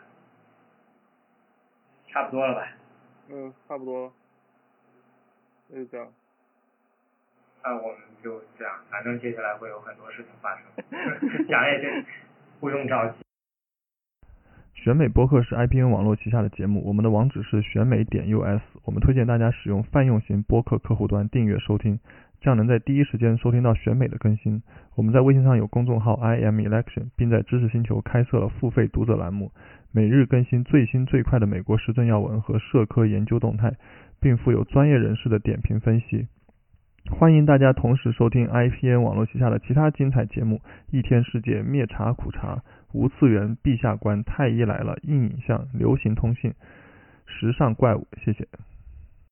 [2.09, 2.69] 差不多了吧？
[3.31, 4.13] 嗯，差不多了，
[5.69, 5.79] 那。
[5.79, 6.09] 就这样，
[7.63, 10.65] 那我们就这样，反正接下来会有很多事情发生，
[11.47, 11.89] 讲也就
[12.59, 13.19] 不用着急。
[14.75, 22.01] 选美播客是 IPN 网络旗下的节目，我们的网址是选美点 US，我们推荐大家使用泛用型播客客户端订阅收听，
[22.41, 24.63] 这样能在第一时间收听到选美的更新。
[24.95, 29.53] 我们在微信上有公众号 IM Election，并在知识星球开设了付费读者栏目，
[29.93, 33.75] 每日更新最新最快的美国时政要闻和社科研究动态。
[34.21, 36.27] 并附有专业人士的点评分析。
[37.09, 40.61] 欢迎大家同时收听 IPN 网络旗下的其他精彩节目：
[40.91, 42.63] 一天世界、灭茶苦茶、
[42.93, 46.53] 无次元、陛下观、太医来了、硬影像、流行通信、
[47.27, 48.09] 时尚怪物。
[48.25, 48.49] 谢谢。